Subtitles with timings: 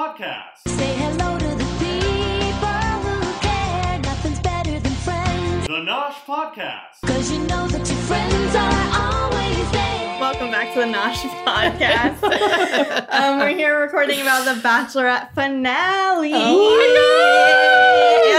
[0.00, 0.78] Nosh Podcast.
[0.78, 2.68] Say hello to the people
[3.04, 3.98] who care.
[3.98, 5.66] Nothing's better than friends.
[5.66, 7.02] The Nosh Podcast.
[7.04, 10.18] Cause you know that your friends are always there.
[10.18, 12.22] Welcome back to the Nosh podcast.
[13.12, 16.32] um, we're here recording about the Bachelorette finale.
[16.34, 16.88] Oh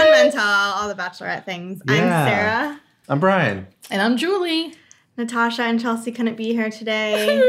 [0.00, 1.80] And Mental, all the Bachelorette things.
[1.86, 2.80] I'm Sarah.
[3.08, 3.68] I'm Brian.
[3.88, 4.74] And I'm Julie.
[5.16, 7.40] Natasha and Chelsea couldn't be here today.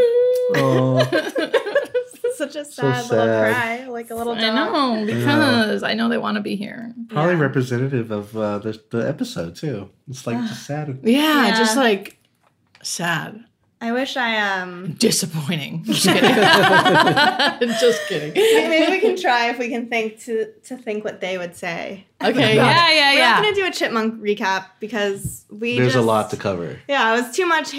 [0.55, 1.63] Oh,
[2.37, 3.53] Such a sad, little sad.
[3.53, 4.43] cry, like a little Dog.
[4.43, 6.93] I know because I know they want to be here.
[7.09, 7.39] probably Yeah.
[7.41, 9.89] representative of uh, the, the episode too.
[10.09, 10.99] It's like just sad.
[11.03, 11.57] Yeah, Yeah.
[11.57, 12.17] just like
[12.81, 13.43] sad,
[13.83, 14.93] I wish I um.
[14.93, 15.83] disappointing.
[15.85, 16.23] Just kidding.
[17.81, 18.31] just kidding.
[18.33, 22.05] Maybe we can try if we can think to to think what they would say.
[22.23, 22.55] Okay.
[22.55, 23.11] Yeah, yeah, yeah.
[23.11, 23.29] We're yeah.
[23.31, 26.79] not gonna do a chipmunk recap because we There's a lot to cover.
[26.87, 27.75] Yeah, it was too much.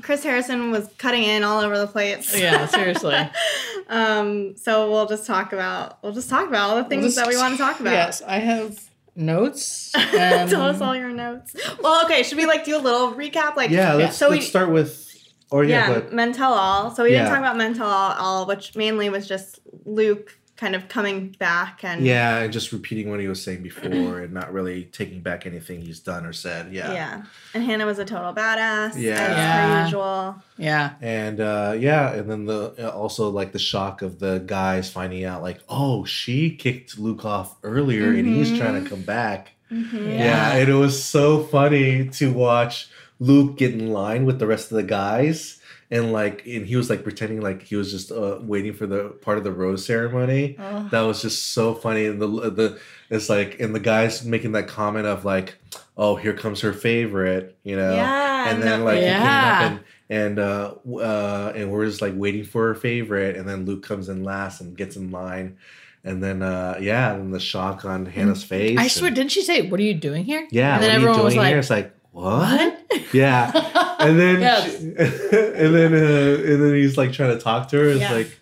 [0.00, 2.34] Chris Harrison was cutting in all over the place.
[2.34, 3.14] Yeah, seriously.
[3.88, 4.56] um.
[4.56, 7.52] So we'll just talk about we'll just talk about all the things that we want
[7.52, 7.92] to talk about.
[7.92, 8.80] Yes, I have
[9.14, 9.92] notes.
[9.94, 11.54] And Tell us all your notes.
[11.82, 12.22] Well, okay.
[12.22, 13.56] Should we like do a little recap?
[13.56, 15.11] Like, Yeah, let's, So let's we start with.
[15.52, 16.90] Or yeah, yeah, but men all.
[16.94, 20.76] So we didn't talk about men tell all, all, which mainly was just Luke kind
[20.76, 24.52] of coming back and yeah, and just repeating what he was saying before and not
[24.52, 26.72] really taking back anything he's done or said.
[26.72, 26.92] Yeah.
[26.92, 27.22] yeah.
[27.52, 28.92] And Hannah was a total badass.
[28.94, 29.14] Yeah.
[29.14, 29.76] as Yeah.
[29.78, 30.36] per usual.
[30.58, 30.92] Yeah.
[31.00, 35.42] And uh, yeah, and then the also like the shock of the guys finding out
[35.42, 39.52] like, oh, she kicked Luke off earlier and he's trying to come back.
[39.72, 39.92] Mhm.
[40.10, 40.24] Yeah.
[40.24, 42.88] Yeah, and it was so funny to watch
[43.22, 45.58] Luke get in line with the rest of the guys.
[45.90, 49.10] And like, and he was like pretending like he was just uh, waiting for the
[49.20, 50.56] part of the rose ceremony.
[50.58, 50.88] Oh.
[50.90, 52.06] That was just so funny.
[52.06, 55.58] And the the it's like, and the guys making that comment of like,
[55.98, 57.94] "Oh, here comes her favorite," you know.
[57.94, 62.00] Yeah, And then no- like he came up and and uh, uh and we're just
[62.00, 65.58] like waiting for her favorite, and then Luke comes in last and gets in line,
[66.04, 68.78] and then uh yeah, and the shock on Hannah's face.
[68.78, 70.48] I swear, and- didn't she say, "What are you doing here"?
[70.50, 71.58] yeah, And then what everyone are you was doing like, here?
[71.58, 72.50] It's like what?
[72.50, 72.78] "What?"
[73.12, 73.50] Yeah,
[73.98, 74.78] and then Yes.
[74.78, 77.88] she- and then uh, and then he's like trying to talk to her.
[77.88, 78.12] It's Yeah.
[78.12, 78.38] like,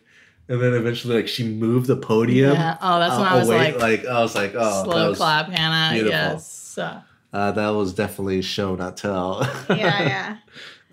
[0.48, 2.53] and then eventually like she moved the podium.
[2.54, 2.76] Yeah.
[2.82, 5.19] Oh, that's when uh, I was away- like, I was like, oh, that slow was,
[5.19, 5.94] clap, Hannah.
[5.94, 6.12] beautiful.
[6.19, 6.78] Yes.
[7.32, 9.47] Uh, that was definitely show not tell.
[9.70, 10.37] yeah, yeah.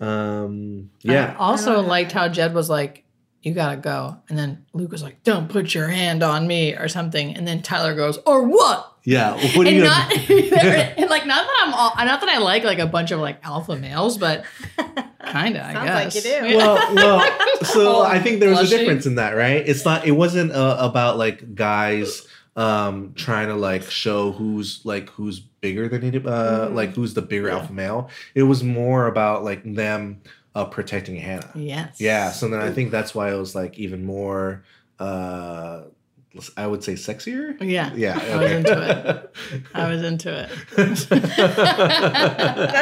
[0.00, 0.90] um.
[1.06, 1.36] I Yeah.
[1.38, 3.04] also I liked how Jed was like,
[3.42, 6.86] "You gotta go," and then Luke was like, "Don't put your hand on me" or
[6.88, 9.32] something, and then Tyler goes, "Or what?" Yeah.
[9.56, 9.84] What are and you?
[9.84, 10.20] not, gonna-
[10.98, 13.38] and like not that I'm all, not that I like like a bunch of like
[13.42, 14.44] alpha males, but
[15.24, 15.64] kind of.
[15.64, 16.14] I Sounds like guess.
[16.16, 16.56] you do.
[16.56, 17.38] well, well.
[17.64, 19.66] So I think there was a difference in that, right?
[19.66, 20.06] It's not.
[20.06, 22.26] It wasn't uh, about like guys
[22.56, 26.74] um trying to like show who's like who's bigger than it uh Mhm.
[26.74, 27.54] like who's the bigger Yeah.
[27.58, 30.22] alpha male it was more about like them
[30.56, 32.00] uh protecting hannah Yes.
[32.00, 34.64] yeah so then i think that's why it was like even more
[34.98, 35.82] uh
[36.56, 37.92] i would say sexier Yeah.
[37.94, 39.34] yeah I was into it.
[39.74, 40.50] I was into it.
[40.76, 41.06] That's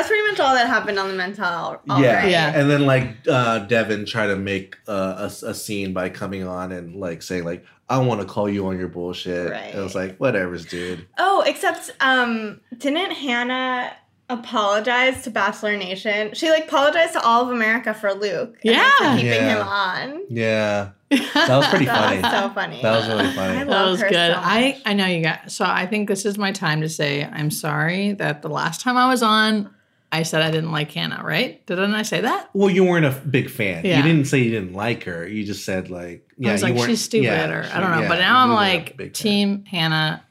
[0.08, 2.30] pretty much all that happened on the Men Tell All yeah, right.
[2.30, 2.58] Yeah.
[2.58, 6.72] and then like uh, Devin tried to make uh, a, a scene by coming on
[6.72, 9.52] and like saying like I want to call you on your bullshit.
[9.52, 9.72] Right.
[9.72, 11.06] It was like, whatever's, dude.
[11.18, 13.92] Oh, except um, didn't Hannah
[14.28, 16.34] apologize to Bachelor Nation?
[16.34, 18.59] She like apologized to all of America for Luke.
[18.64, 18.91] and, like, Yeah.
[18.98, 19.56] for keeping Yeah.
[19.60, 20.20] him on.
[20.28, 22.22] Yeah, that was pretty That funny.
[22.22, 22.82] was so funny.
[22.82, 23.59] That was really funny.
[23.59, 24.32] I That love was her good.
[24.34, 24.82] so I much.
[24.87, 25.50] I know you got.
[25.50, 28.97] So I think this is my time to say I'm sorry that the last time
[28.97, 29.70] I was on,
[30.12, 31.20] I said I didn't like Hannah.
[31.25, 31.64] Right?
[31.66, 32.48] Didn't I say that?
[32.54, 33.84] Well, you weren't a big fan.
[33.84, 33.98] Yeah.
[33.98, 35.26] You didn't say you didn't like her.
[35.26, 37.70] You just said like, yeah, I was you like, weren't- she's stupid, yeah, or she-
[37.70, 38.00] I don't know.
[38.03, 39.22] yeah, but now I'm you weren't a like big fan.
[39.22, 40.22] Team Hannah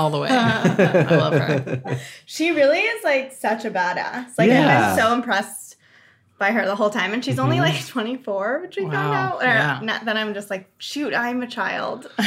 [0.00, 0.28] all the way.
[0.30, 2.00] I love her.
[2.26, 4.38] She really is like such a badass.
[4.38, 4.66] Like Yeah.
[4.66, 5.76] I've been so impressed
[6.38, 7.60] by her the whole time, and she's only Mhm.
[7.68, 9.42] like 24, which we found Wow, out.
[9.42, 9.80] Or yeah.
[9.82, 12.10] not, then I'm just like, shoot, I'm a child.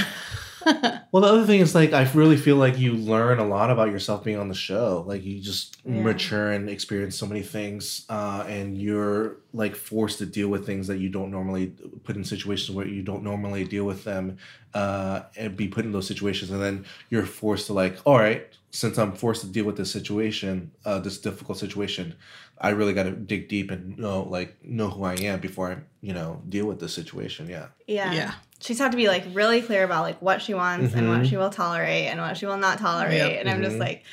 [1.11, 3.91] Well, the other thing is like I really feel like you learn a lot about
[3.91, 5.03] yourself being on the show.
[5.05, 6.01] Like you just Yeah.
[6.01, 10.87] mature and experience so many things, uh, and you're like forced to deal with things
[10.87, 11.67] that you don't normally
[12.03, 14.37] put in situations where you don't normally deal with them,
[14.73, 18.47] uh, and be put in those situations, and then you're forced to like, all right,
[18.71, 22.15] since I'm forced to deal with this situation, uh, this difficult situation,
[22.57, 25.77] I really got to dig deep and know like know who I am before I
[26.01, 27.47] you know deal with this situation.
[27.49, 27.67] Yeah.
[27.87, 28.13] Yeah.
[28.13, 28.33] Yeah.
[28.63, 31.29] She's had to be like really clear about like what she wants and what Mhm.
[31.29, 33.17] she will tolerate and what she will not tolerate.
[33.17, 33.37] Yep.
[33.41, 33.79] And I'm just Mhm.
[33.81, 34.03] like,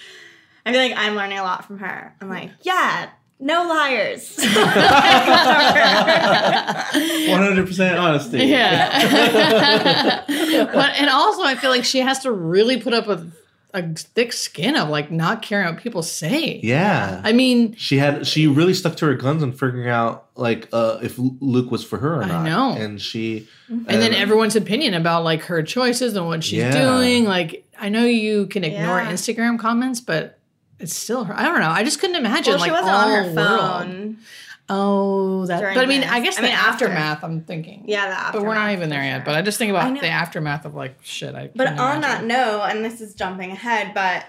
[0.66, 2.14] I feel like I'm learning a lot from her.
[2.20, 4.36] I'm like, yeah, no liars.
[7.28, 8.38] One hundred percent honesty.
[8.46, 10.24] Yeah.
[10.74, 13.32] but and also I feel like she has to really put up with
[13.74, 16.60] a thick skin of like not caring what people say.
[16.62, 17.20] Yeah.
[17.24, 20.98] I mean, she had she really stuck to her guns and figuring out like uh
[21.02, 22.44] if Luke was for her or I not.
[22.44, 22.72] know.
[22.72, 26.72] And she and then uh, everyone's opinion about like her choices and what she's Yeah.
[26.96, 27.24] doing.
[27.24, 29.12] Like, I know you can ignore Yeah.
[29.12, 30.38] Instagram comments, but
[30.78, 31.34] it's still her.
[31.38, 31.70] I don't know.
[31.70, 34.16] I just couldn't imagine Well, like she wasn't all on her world.
[34.70, 34.76] Phone.
[34.78, 35.60] Oh, that.
[35.60, 36.10] during But I mean, this.
[36.10, 36.86] I guess I the mean, after.
[36.86, 37.24] aftermath.
[37.24, 37.84] I'm thinking.
[37.86, 38.32] Yeah, the aftermath.
[38.34, 39.16] But we're not even there yet.
[39.18, 39.24] sure.
[39.26, 41.34] But I just think about the aftermath of like shit.
[41.34, 44.24] I But couldn't on that note, and this is jumping ahead, but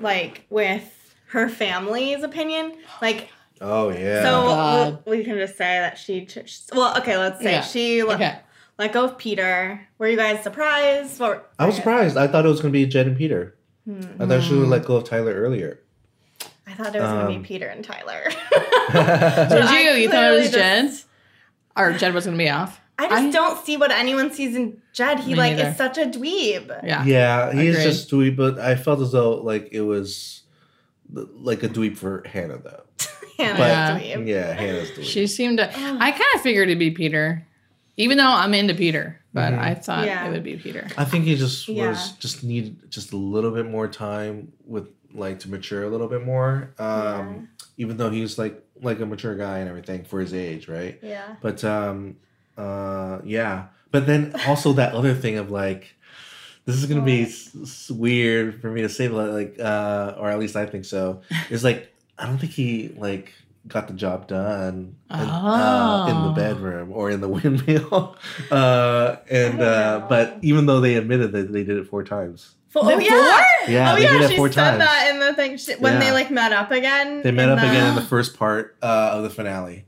[0.00, 3.28] like with her family's opinion, like
[3.60, 4.22] Oh yeah.
[4.22, 6.26] so we, we can just say that she.
[6.74, 7.60] Well, okay, let's say Yeah.
[7.62, 8.38] she let, Okay.
[8.78, 9.86] let go of Peter.
[9.98, 11.20] Were you guys surprised?
[11.20, 12.16] What, I was surprised.
[12.16, 13.56] I thought it was gonna be Jed and Peter.
[13.86, 14.00] Hmm.
[14.20, 15.80] I thought she would let go of Tyler earlier.
[16.66, 18.22] I thought it was gonna Um, be Peter and Tyler.
[18.92, 20.02] Did you?
[20.02, 20.86] You thought it was Jed?
[20.86, 21.06] just-
[21.76, 22.80] Or Jed was gonna be off?
[22.98, 25.20] I just I- don't see what anyone sees in Jed.
[25.20, 25.70] He like neither.
[25.70, 26.68] is such a dweeb.
[26.84, 27.04] Yeah.
[27.04, 27.84] Yeah, he is Agreed.
[27.90, 30.42] just dweeb, but I felt as though like it was
[31.12, 32.82] like a dweeb for Hannah though.
[33.38, 33.98] Hannah's But Yeah.
[34.16, 34.28] dweeb.
[34.28, 35.04] yeah, Hannah's dweeb.
[35.04, 35.68] She seemed to.
[35.68, 37.46] I kind of figured it'd be Peter,
[37.96, 39.18] even though I'm into Peter.
[39.34, 40.26] But I thought Yeah.
[40.26, 40.86] it would be Peter.
[40.98, 41.88] I think he just Yeah.
[41.88, 46.08] was just needed just a little bit more time with like to mature a little
[46.08, 46.72] bit more.
[46.78, 47.48] Um
[47.78, 50.98] even though he's like like a mature guy and everything for his age, right?
[51.02, 51.36] Yeah.
[51.40, 52.16] But um
[52.56, 53.66] uh yeah.
[53.90, 55.94] But then also that other thing of like
[56.64, 60.38] this is gonna be s- weird for me to say but like uh or at
[60.38, 61.22] least I think so.
[61.50, 63.32] Is like I don't think he like
[63.68, 66.34] got the job done in, uh, in the Oh.
[66.34, 68.16] bedroom or in the windmill.
[68.50, 72.54] uh and uh but even though they admitted that they did it four times.
[72.72, 73.42] Fo- The oh yeah.
[73.68, 74.78] Yeah, oh yeah, she four said times.
[74.78, 77.20] that in the thing she, when they like met up again.
[77.22, 79.84] They met up the- again in the first part uh, of the finale.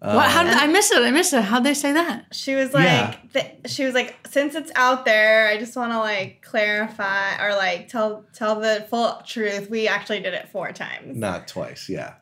[0.00, 0.30] Uh, what?
[0.30, 1.02] How did I miss it?
[1.02, 1.42] I missed it.
[1.42, 2.26] How'd they say that?
[2.32, 3.16] She was like, Yeah.
[3.32, 7.56] th- she was like, since it's out there, I just want to like clarify or
[7.56, 9.68] like tell tell the full truth.
[9.70, 11.16] We actually did it four times.
[11.16, 12.14] Not twice, yeah.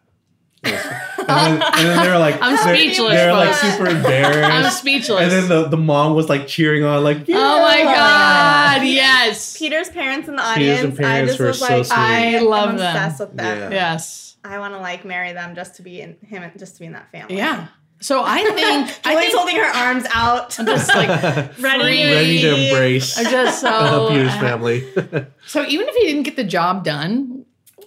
[1.28, 4.50] And, then, and then they were like, I'm they're, speechless, They're like super embarrassed.
[4.50, 5.20] I'm speechless.
[5.22, 7.32] and then the, the mom was like cheering on, like, oh
[7.62, 7.84] my "Yeah!"
[8.78, 8.86] God!
[8.86, 9.56] Yes.
[9.58, 10.98] Peter's parents in the Peter's audience.
[10.98, 11.96] and I just were was so like, sweet.
[11.98, 12.96] I I'm love them.
[12.96, 13.72] obsessed with them.
[13.72, 13.76] Yeah.
[13.76, 14.36] Yes.
[14.44, 16.92] I want to like marry them just to be in him, just to be in
[16.92, 17.36] that family.
[17.36, 17.68] Yeah.
[18.00, 18.58] So I think
[19.04, 20.58] I Julie's think holding her arms out.
[20.60, 21.08] I'm just like
[21.58, 24.86] ready, ready to embrace I'm just so uh, Peter's family.
[25.46, 27.44] So even if he didn't get the job done,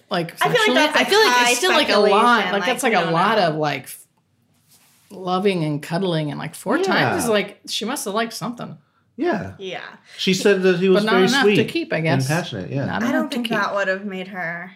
[0.09, 1.97] like I feel like sexually, that's, I like, feel like high it's still like a
[1.99, 2.07] lot.
[2.09, 3.47] speculation, Like, like, that's like we a don't lot know.
[3.49, 4.05] of like f-
[5.11, 6.83] loving and cuddling and like four Yeah.
[6.83, 8.77] times is like she must have liked something,
[9.19, 9.53] yeah.
[9.59, 9.83] yeah.
[10.17, 11.91] She said that he was but not very enough sweet to keep.
[11.93, 12.69] I guess and passionate.
[12.71, 12.85] Yeah.
[12.85, 13.57] Not I enough don't to think keep.
[13.57, 14.71] that would have made her.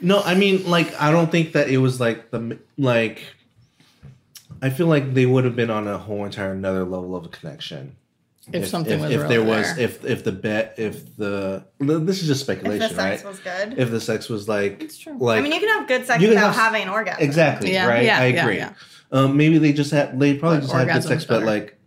[0.00, 3.24] No, I mean, like, I don't think that it was like the like.
[4.62, 7.28] I feel like they would have been on a whole entire another level of a
[7.28, 7.94] connection
[8.52, 9.84] if, something if, was if really there was there.
[9.84, 13.30] if if the bet if the this is just speculation If the sex right?
[13.30, 13.78] was good.
[13.78, 15.16] if the sex was like It's true.
[15.18, 17.22] like I mean, you can have good sex you can without have- having an orgasm.
[17.22, 18.04] exactly Yeah, right.
[18.04, 18.56] yeah, I yeah, agree.
[18.56, 18.72] yeah.
[19.12, 21.46] Um, maybe they just had they probably But just had good orgasm's sex, but better.
[21.46, 21.77] like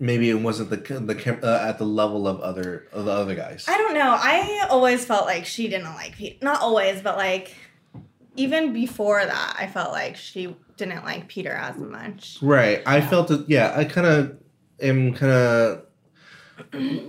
[0.00, 3.66] maybe it wasn't the the uh, at the level of other of the other guys.
[3.68, 4.16] I don't know.
[4.18, 6.36] I always felt like she didn't like Peter.
[6.42, 7.54] Not always, but like
[8.36, 12.38] even before that, I felt like she didn't like Peter as much.
[12.40, 12.82] Right.
[12.86, 13.42] I felt it.
[13.48, 14.38] Yeah, I kind of
[14.80, 15.82] am kind of.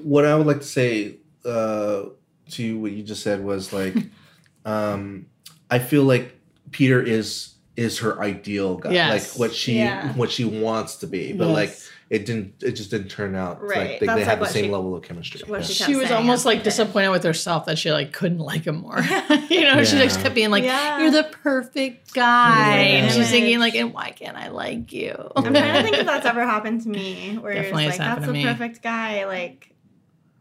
[0.04, 2.04] What I would like to say uh,
[2.52, 3.96] to what you just said was like,
[4.66, 5.26] um,
[5.70, 6.38] I feel like
[6.72, 9.32] Peter is is her ideal guy, Yes.
[9.34, 10.12] like what she Yeah.
[10.14, 11.90] what she wants to be, but like Yes.
[12.12, 12.62] It didn't.
[12.62, 13.62] It just didn't turn out.
[13.62, 13.92] Right.
[13.92, 15.42] Like they, That's they like the same she- level of chemistry.
[15.48, 15.62] Yeah.
[15.62, 18.76] she she was saying almost like disappointed with herself that she like couldn't like him
[18.82, 19.00] more.
[19.50, 21.00] you know, she just kept being like, Yeah.
[21.02, 22.84] "You're the perfect guy," Yeah.
[22.98, 23.30] and she's Image.
[23.30, 26.42] thinking like, "And why can't I like you?" I'm trying to think if that's ever
[26.46, 28.46] happened to me, where Definitely you're has just like, happened "That's to the me.
[28.46, 29.74] perfect guy." Like,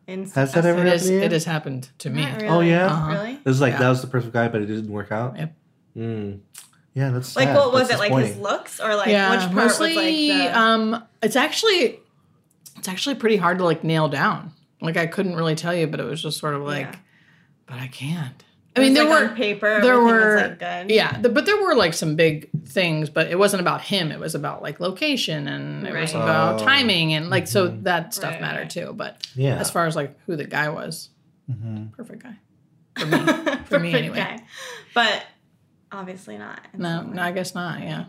[0.08, 1.02] in Has that ever It is.
[1.02, 1.20] happened to you?
[1.20, 2.26] It has happened to me.
[2.26, 2.48] Really.
[2.48, 2.86] Oh, yeah?
[2.86, 3.12] Uh-huh.
[3.12, 3.32] really?
[3.34, 3.78] It was like Yeah.
[3.78, 5.38] that was the perfect guy, but it didn't work out.
[5.38, 5.54] Yep.
[5.96, 6.40] Mm.
[6.94, 7.56] Yeah, that's Like, sad.
[7.56, 8.11] what was That's it?
[8.11, 9.88] Like his looks, or like yeah, which part mostly.
[9.88, 10.59] was like the?
[10.59, 12.00] um, it's actually,
[12.78, 14.52] it's actually pretty hard to like nail down.
[14.80, 16.97] Like I couldn't really tell you, but it was just sort of like, Yeah.
[17.66, 18.42] but I can't.
[18.75, 19.80] it I mean, was, there like, were on paper.
[19.82, 23.38] there were was, like, yeah, the, but there were like some big things, but it
[23.38, 24.11] wasn't about him.
[24.11, 26.64] It was about like location and it was about Oh.
[26.64, 27.82] timing and like so Mhm.
[27.85, 28.70] that stuff Right, mattered right.
[28.70, 28.92] too.
[28.97, 29.56] But Yeah.
[29.59, 31.11] as far as like who the guy was,
[31.50, 31.92] Mhm.
[31.92, 32.37] perfect guy.
[32.97, 33.18] For me,
[33.66, 34.16] for me anyway.
[34.16, 34.38] guy.
[34.94, 35.25] But
[35.92, 36.61] obviously not.
[36.76, 37.23] No, no.
[37.23, 37.80] I guess not.
[37.80, 38.06] Yeah.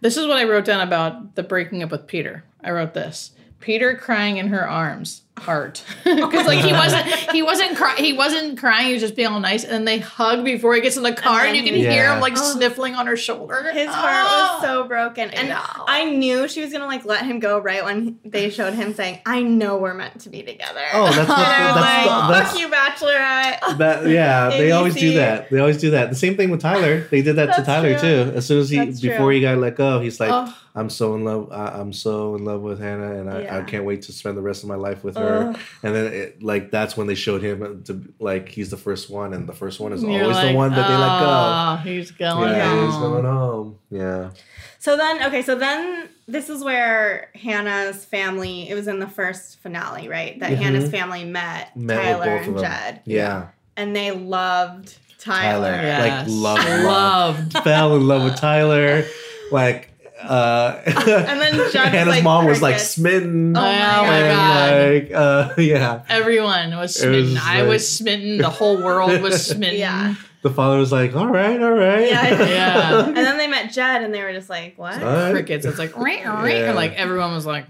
[0.00, 2.44] This is what I wrote down about the breaking up with Peter.
[2.62, 5.22] I wrote this Peter crying in her arms.
[5.48, 9.28] Art because like he wasn't he wasn't cry- he wasn't crying he was just being
[9.28, 11.62] all nice and then they hug before he gets in the car and, then you
[11.64, 12.52] can he- hear him like Oh.
[12.52, 14.58] sniffling on her shoulder His heart was Oh.
[14.62, 15.60] so broken, and know.
[15.88, 19.20] I knew she was gonna like let him go right when they showed him saying,
[19.26, 22.60] "I know we're meant to be together." Oh, that's what and that's, like, that's, "Fuck
[22.60, 26.50] you, Bachelorette." that yeah they always do that they always do that the same thing
[26.50, 28.24] with tyler they did that to tyler true.
[28.26, 29.28] too as soon as he That's before true.
[29.30, 30.54] he got let go he's like Oh.
[30.74, 33.84] i'm so in love I, i'm so in love with hannah and I, I can't
[33.84, 35.58] wait to spend the rest of my life with her Ugh.
[35.82, 39.32] and then it, like that's when they showed him to like he's the first one
[39.34, 42.10] and the first one is you're always the one that they let go oh he's
[42.10, 42.86] going yeah, home.
[42.86, 44.30] he's going home yeah
[44.78, 48.68] So then, okay, so then this is where Hannah's family.
[48.68, 50.40] It was in the first finale, right?
[50.40, 50.56] That Mhm.
[50.56, 52.58] Hannah's family met, Met Tyler and.
[52.58, 55.70] Jed, yeah and they loved Tyler.
[55.70, 55.82] Tyler.
[55.82, 56.28] Yes.
[56.28, 57.38] Like, love, love.
[57.38, 59.04] loved fell in love with tyler
[59.52, 59.91] like
[60.28, 64.92] uh And then Judd Hannah's like mom was like smitten Oh my and God.
[64.94, 69.20] like uh yeah everyone was It was smitten I like- was smitten the whole world
[69.20, 70.14] was smitten Yeah.
[70.42, 72.44] the father was like all right all right Yeah.
[72.48, 73.06] Yeah.
[73.06, 75.32] And then they met Jed, and they were just like, "What?" All right.
[75.32, 76.72] crickets it's like ring, ring, Yeah.
[76.72, 77.66] like everyone was like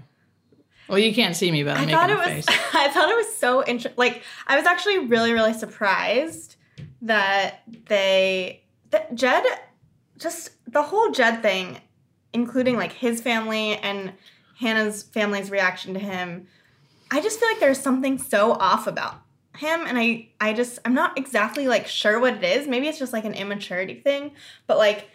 [0.89, 2.45] well you can't see me but I'm I making thought a it was.
[2.45, 3.93] face I thought it was so interesting.
[3.97, 6.55] Like I was actually really, really surprised
[7.03, 9.43] that they that Jed
[10.17, 11.79] just the whole Jed thing,
[12.33, 14.13] including like his family and
[14.59, 16.47] Hannah's family's reaction to him.
[17.11, 19.21] I just feel like there's something so off about
[19.55, 22.67] him, and I I just I'm not exactly like sure what it is.
[22.67, 24.31] Maybe it's just like an immaturity thing,
[24.67, 25.07] but like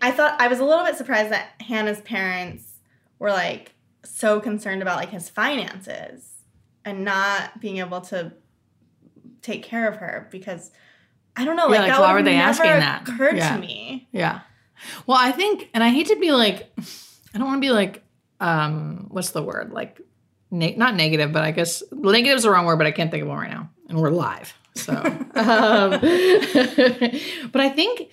[0.00, 2.74] I thought I was a little bit surprised that Hannah's parents
[3.18, 6.28] were like so concerned about like his finances
[6.84, 8.32] and not being able to
[9.42, 10.70] take care of her because
[11.36, 13.08] I don't know, Yeah, like, like, that why were they asking that?
[13.08, 13.54] Occurred Yeah.
[13.54, 14.08] to me.
[14.12, 14.40] Yeah.
[15.06, 16.70] Well, I think, and I hate to be like,
[17.34, 18.02] I don't want to be like,
[18.40, 19.72] um, what's the word?
[19.72, 20.00] Like,
[20.50, 23.22] ne- not negative, but I guess negative is the wrong word, but I can't think
[23.22, 23.70] of one right now.
[23.88, 24.54] And we're live.
[24.74, 25.20] So, um,
[27.52, 28.10] but I think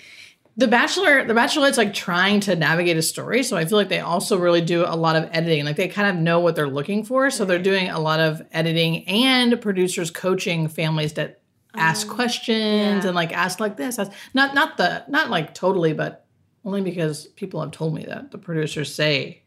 [0.58, 3.44] the Bachelor, the Bachelorette's like trying to navigate a story.
[3.44, 5.64] So I feel like they also really do a lot of editing.
[5.64, 7.30] Like they kind of know what they're looking for.
[7.30, 11.40] So they're doing a lot of editing and producers coaching families that
[11.76, 13.08] ask questions yeah.
[13.08, 14.00] and like ask like this.
[14.00, 16.26] Ask, not not the not like totally, but
[16.66, 19.44] only because people have told me that the producers say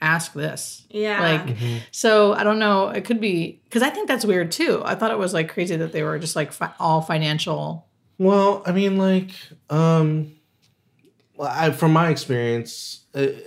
[0.00, 0.86] ask this.
[0.90, 1.42] Yeah.
[1.46, 1.56] Like
[1.90, 4.82] so I don't know, it could be cuz I think that's weird too.
[4.84, 7.90] I thought it was like crazy that they were just like fi- all financial
[8.20, 9.30] well i mean like
[9.70, 10.30] um
[11.36, 13.46] well, I, from my experience it,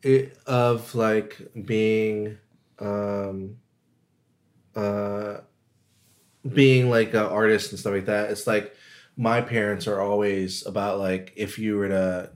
[0.00, 2.38] it, of like being
[2.78, 3.56] um
[4.76, 5.38] uh
[6.48, 8.72] being like an artist and stuff like that it's like
[9.16, 12.30] my parents are always about like if you were to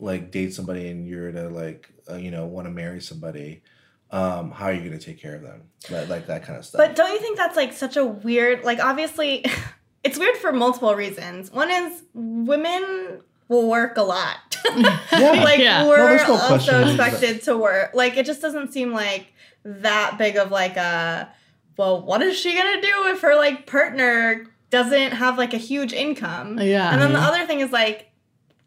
[0.00, 3.62] like date somebody and you're to like uh, you know want to marry somebody
[4.10, 6.64] um how are you going to take care of them like, like that kind of
[6.64, 9.44] stuff But don't you think that's like such a weird like obviously
[10.02, 11.50] it's weird for multiple reasons.
[11.50, 14.36] One is women will work a lot.
[14.76, 15.00] Yeah.
[15.42, 15.86] like Yeah.
[15.88, 17.92] we're No, no also expected to work.
[17.94, 19.32] Like it just doesn't seem like
[19.64, 21.32] that big of like a
[21.76, 25.92] well, what is she gonna do if her like partner doesn't have like a huge
[25.92, 26.60] income?
[26.60, 26.92] Yeah.
[26.92, 28.12] And then the other thing is like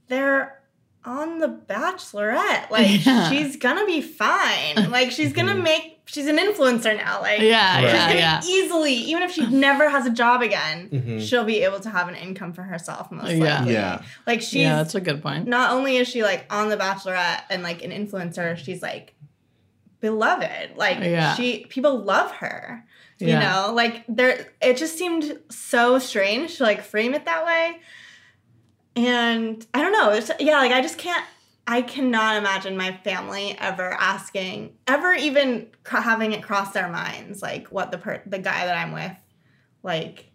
[0.07, 0.59] they're
[1.05, 2.69] on the bachelorette.
[2.69, 3.29] Like Yeah.
[3.29, 4.89] she's gonna be fine.
[4.91, 7.21] Like she's gonna make she's an influencer now.
[7.21, 7.83] Like Yeah, Right.
[7.85, 8.41] she's yeah, gonna yeah.
[8.45, 11.21] easily, even if she never has a job again, Mhm.
[11.27, 13.39] she'll be able to have an income for herself most likely.
[13.39, 13.65] Yeah.
[13.65, 15.47] yeah Like she's yeah, that's a good point.
[15.47, 19.13] not only is she like on the Bachelorette and like an influencer, she's like
[19.99, 20.75] beloved.
[20.75, 21.35] Like Yeah.
[21.35, 22.85] she people love her.
[23.19, 23.39] You Yeah.
[23.67, 27.77] know, like there it just seemed so strange to like frame it that way.
[28.95, 31.25] And I don't know, it's yeah, like I just can't
[31.65, 37.41] I cannot imagine my family ever asking, ever even cr- having it cross their minds,
[37.41, 39.13] like what the per- the guy that I'm with,
[39.81, 40.29] like,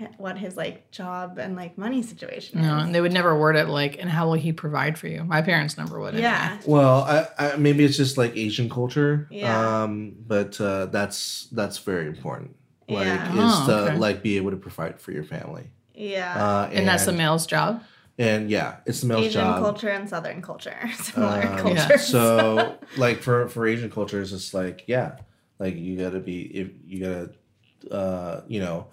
[0.00, 2.66] h- what his like job and like money situation is.
[2.66, 5.22] No, and they would never word it like, and how will he provide for you?
[5.22, 6.14] My parents never would.
[6.14, 6.22] anyway.
[6.24, 9.28] yeah, Well, I, I maybe it's just like Asian culture.
[9.30, 9.82] Yeah.
[9.84, 12.56] Um, but uh, that's that's very important.
[12.88, 13.32] Like Yeah.
[13.32, 13.98] is Oh, to okay.
[13.98, 15.70] like be able to provide for your family.
[15.94, 16.34] Yeah.
[16.44, 17.82] Uh, And that's the male's job.
[18.18, 19.30] and yeah, it's the male's job.
[19.30, 19.58] Asian job.
[19.62, 22.06] culture and Southern culture, similar Um, cultures.
[22.06, 25.16] So like for for Asian cultures, it's like yeah,
[25.58, 28.86] like you gotta be if you gotta uh, you know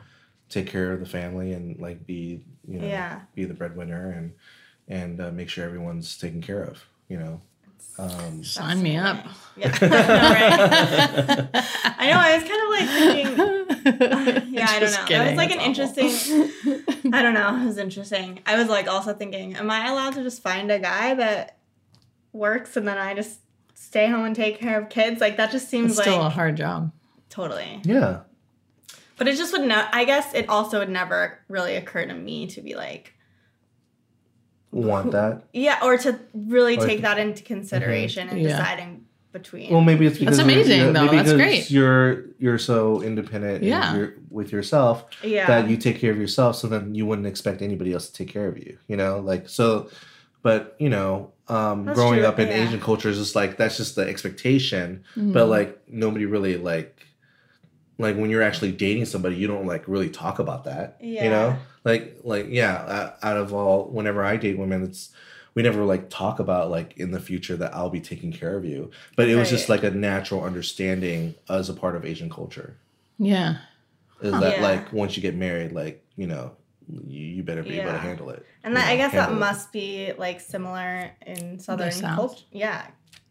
[0.50, 3.22] take care of the family and like be you know Yeah.
[3.36, 4.34] be the breadwinner and
[4.88, 6.84] and uh, make sure everyone's taken care of.
[7.08, 7.42] You know.
[7.98, 9.18] Um, Sign me up.
[9.58, 9.82] yeah, right.
[11.98, 12.20] I know.
[12.20, 12.90] I was kind of like
[13.36, 13.68] thinking.
[14.54, 15.06] Yeah, I don't Just know.
[15.06, 15.70] That kidding, was like an awful.
[15.70, 17.14] interesting.
[17.14, 17.62] I don't know.
[17.62, 18.40] It was interesting.
[18.46, 21.58] I was like also thinking, am I allowed to just find a guy that
[22.34, 23.40] works and then I just
[23.74, 25.20] stay home and take care of kids?
[25.22, 26.92] Like that just seems It's still a hard job.
[27.30, 27.82] totally.
[27.84, 28.22] Yeah.
[29.18, 29.90] But it just would not.
[29.94, 33.14] I guess it also would never really occur to me to be like,
[34.72, 35.44] Want that?
[35.54, 38.50] yeah, or to really Or- take that into consideration and Yeah.
[38.58, 39.72] deciding between.
[39.72, 41.06] Well, maybe it's because you're- amazing, you're- though.
[41.06, 41.72] maybe That's great.
[41.72, 43.58] You're you're so independent.
[43.58, 43.96] and Yeah.
[43.96, 45.48] you're with yourself yeah.
[45.48, 48.30] that you take care of yourself, so then you wouldn't expect anybody else to take
[48.34, 48.78] care of you.
[48.88, 49.90] You know, like so.
[50.44, 52.64] But you know, um, growing true, up in yeah.
[52.66, 55.04] Asian cultures is just like that's just the expectation.
[55.16, 55.34] Mm-hmm.
[55.34, 57.06] But like nobody really like
[58.00, 60.98] like when you're actually dating somebody, you don't like really talk about that.
[61.00, 62.76] You know, like like yeah.
[62.76, 65.10] uh, Out of all, whenever I date women, it's
[65.54, 68.64] we never like talk about like in the future that I'll be taking care of
[68.66, 68.92] you.
[69.16, 72.78] But it was just like a natural understanding as a part of Asian culture.
[73.18, 73.58] Yeah.
[74.22, 74.64] Is that Yeah.
[74.64, 76.52] like once you get married, like you know,
[77.08, 78.46] you, you better be able to handle it.
[78.64, 79.40] and you that, I guess that handle it.
[79.40, 82.44] must be like similar in southern culture.
[82.52, 82.86] Yeah,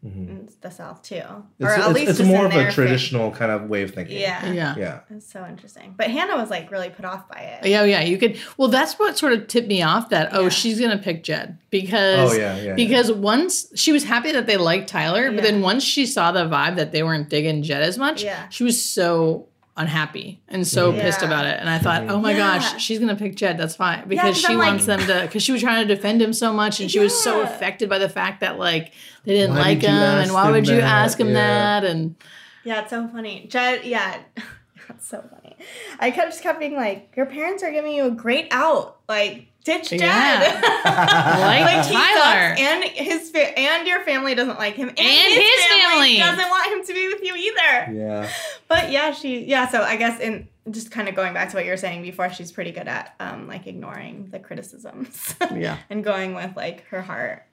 [0.05, 0.29] Mhm.
[0.29, 1.23] in the south too, It's,
[1.61, 4.19] or at it's, least it's more of a fa- traditional kind of way of thinking.
[4.19, 4.75] Yeah, Yeah.
[4.75, 4.99] Yeah.
[5.11, 5.93] It's so interesting.
[5.95, 7.67] But Hannah was like really put off by it.
[7.67, 8.39] Yeah, yeah, you could.
[8.57, 10.49] Well, that's what sort of tipped me off that oh, Yeah.
[10.49, 12.61] she's gonna pick Jed because Oh yeah, yeah.
[12.63, 12.73] yeah.
[12.73, 16.45] because once she was happy that they liked Tyler, but then once she saw the
[16.45, 18.49] vibe that they weren't digging Jed as much, Yeah.
[18.49, 21.01] she was so unhappy and so Mhm.
[21.01, 21.57] pissed about it.
[21.59, 22.59] And I thought, oh my Yeah.
[22.59, 23.57] gosh, she's gonna pick Jed.
[23.57, 25.21] That's fine because 'cause she I'm like- wants them to.
[25.21, 27.97] Because she was trying to defend him so much, and she was so affected by
[27.97, 28.91] the fact that like
[29.25, 30.83] they didn't Why like did him, and why him would you that?
[30.83, 31.33] ask him Yeah.
[31.33, 31.83] that?
[31.85, 32.15] And
[32.63, 33.47] Yeah, it's so funny.
[33.49, 34.17] Jed, yeah,
[34.87, 35.55] that's so funny.
[35.99, 38.97] I kept just kept being like, your parents are giving you a great out.
[39.07, 40.61] Like, ditch dad.
[40.63, 40.71] Yeah.
[41.61, 42.55] Like he Tyler.
[42.55, 46.17] sucks, and his fa- and your family doesn't like him, and, his family.
[46.17, 47.93] doesn't want him to be with you either.
[47.93, 48.29] yeah.
[48.67, 49.67] But yeah, she yeah.
[49.67, 52.29] So I guess in just kind of going back to what you were saying before,
[52.31, 55.35] she's pretty good at um like ignoring the criticisms.
[55.55, 55.77] Yeah.
[55.89, 57.45] and going with like her heart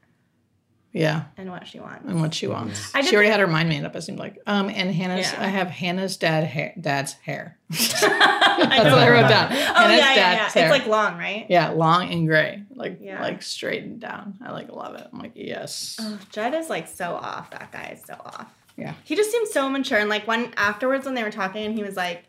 [0.92, 2.04] yeah, and what she wants.
[2.06, 2.94] and what she wants.
[2.94, 3.94] I she did already had her mind made up.
[3.94, 4.38] It seemed like.
[4.46, 5.30] Um, and Hannah's.
[5.32, 5.42] Yeah.
[5.42, 6.72] I have Hannah's dad hair.
[6.80, 7.58] Dad's hair.
[7.70, 9.52] That's That's what I wrote down.
[9.52, 10.34] Oh Hannah's yeah, yeah, yeah.
[10.38, 10.64] dad's hair.
[10.64, 11.46] It's like long, right?
[11.48, 13.20] Yeah, long and gray, like Yeah.
[13.22, 14.38] like straightened down.
[14.44, 15.06] I like love it.
[15.12, 15.96] I'm like yes.
[16.00, 17.50] Oh, Jed is like so off.
[17.50, 18.46] That guy is so off.
[18.76, 18.94] Yeah.
[19.04, 19.98] He just seems so mature.
[19.98, 22.24] And like when afterwards when they were talking and he was like,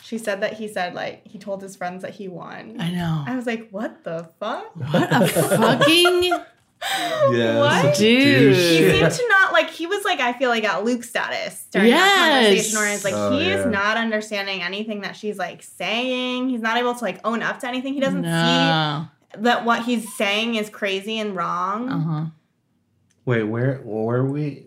[0.00, 2.76] she said that he said like he told his friends that he won.
[2.80, 3.24] I know.
[3.26, 4.74] I was like, what the fuck?
[4.76, 5.26] What a
[5.58, 6.32] fucking
[7.30, 7.58] Yeah.
[7.58, 7.96] What?
[7.96, 8.54] Dude.
[8.54, 11.88] He seemed to not like he was like I feel like at Luke status during
[11.88, 11.98] Yes.
[12.00, 13.56] that conversation where it's like Oh, he yeah.
[13.56, 16.48] is not understanding anything that she's like saying.
[16.48, 17.94] He's not able to like own up to anything.
[17.94, 18.28] He doesn't no.
[18.28, 21.88] see that what he's saying is crazy and wrong.
[21.88, 22.24] Uh huh.
[23.24, 24.64] Wait, where where are we?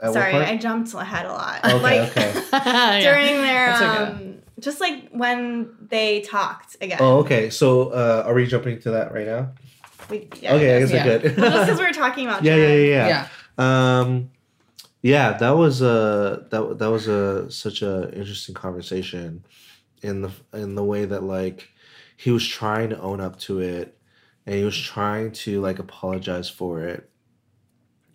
[0.00, 1.64] At Sorry, I jumped ahead a lot.
[1.64, 3.02] Okay, like okay.
[3.02, 3.84] during their okay.
[3.84, 6.98] um just like when they talked again.
[7.00, 7.50] Oh, okay.
[7.50, 9.52] So, uh, are we jumping to that right now?
[10.10, 11.06] We, yeah, okay, I I guess Yeah.
[11.06, 11.36] we're good.
[11.36, 13.26] Well, just because we were talking about yeah, yeah, yeah, yeah.
[13.58, 13.98] yeah.
[14.00, 14.30] Um,
[15.02, 19.44] yeah, that was a that that was a such a interesting conversation,
[20.02, 21.68] in the in the way that like
[22.16, 23.96] he was trying to own up to it,
[24.46, 27.08] and he was trying to like apologize for it,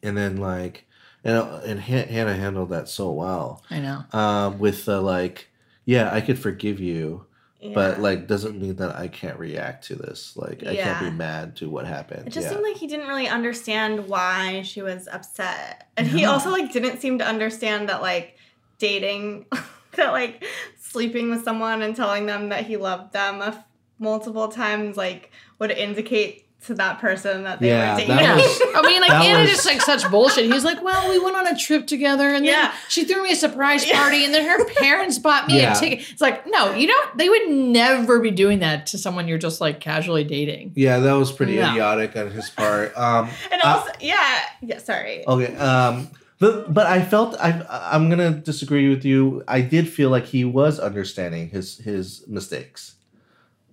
[0.03, 0.85] and then like
[1.23, 3.63] and and Han- Hannah handled that so well.
[3.71, 4.03] I know.
[4.13, 5.49] Um, with the like,
[5.85, 7.25] yeah, I could forgive you,
[7.73, 10.35] but like doesn't mean that I can't react to this.
[10.35, 12.27] Like I can't be mad to what happened.
[12.27, 12.51] It just yeah.
[12.53, 15.89] seemed like he didn't really understand why she was upset.
[15.97, 18.37] And he also like didn't seem to understand that like
[18.77, 19.45] dating
[19.95, 20.43] that like
[20.79, 23.65] sleeping with someone and telling them that he loved them a f-
[23.97, 28.15] multiple times like would indicate to that person that they Yeah, were dating.
[28.15, 28.35] that Yeah.
[28.35, 30.51] was- I mean, like, that and was- it's just like such bullshit.
[30.51, 32.71] He's like, well, we went on a trip together, and then Yeah.
[32.89, 34.01] she threw me a surprise Yeah.
[34.01, 35.75] party, and then her parents bought me Yeah.
[35.75, 36.05] a ticket.
[36.11, 37.17] It's like, no, you don't.
[37.17, 40.71] They would never be doing that to someone you're just like casually dating.
[40.75, 41.69] Yeah, that was pretty No.
[41.71, 42.97] idiotic on his part.
[42.97, 45.23] Um, and I- also yeah, yeah, sorry.
[45.27, 49.43] okay, um, but but I felt I I'm gonna disagree with you.
[49.47, 52.95] I did feel like he was understanding his his mistakes.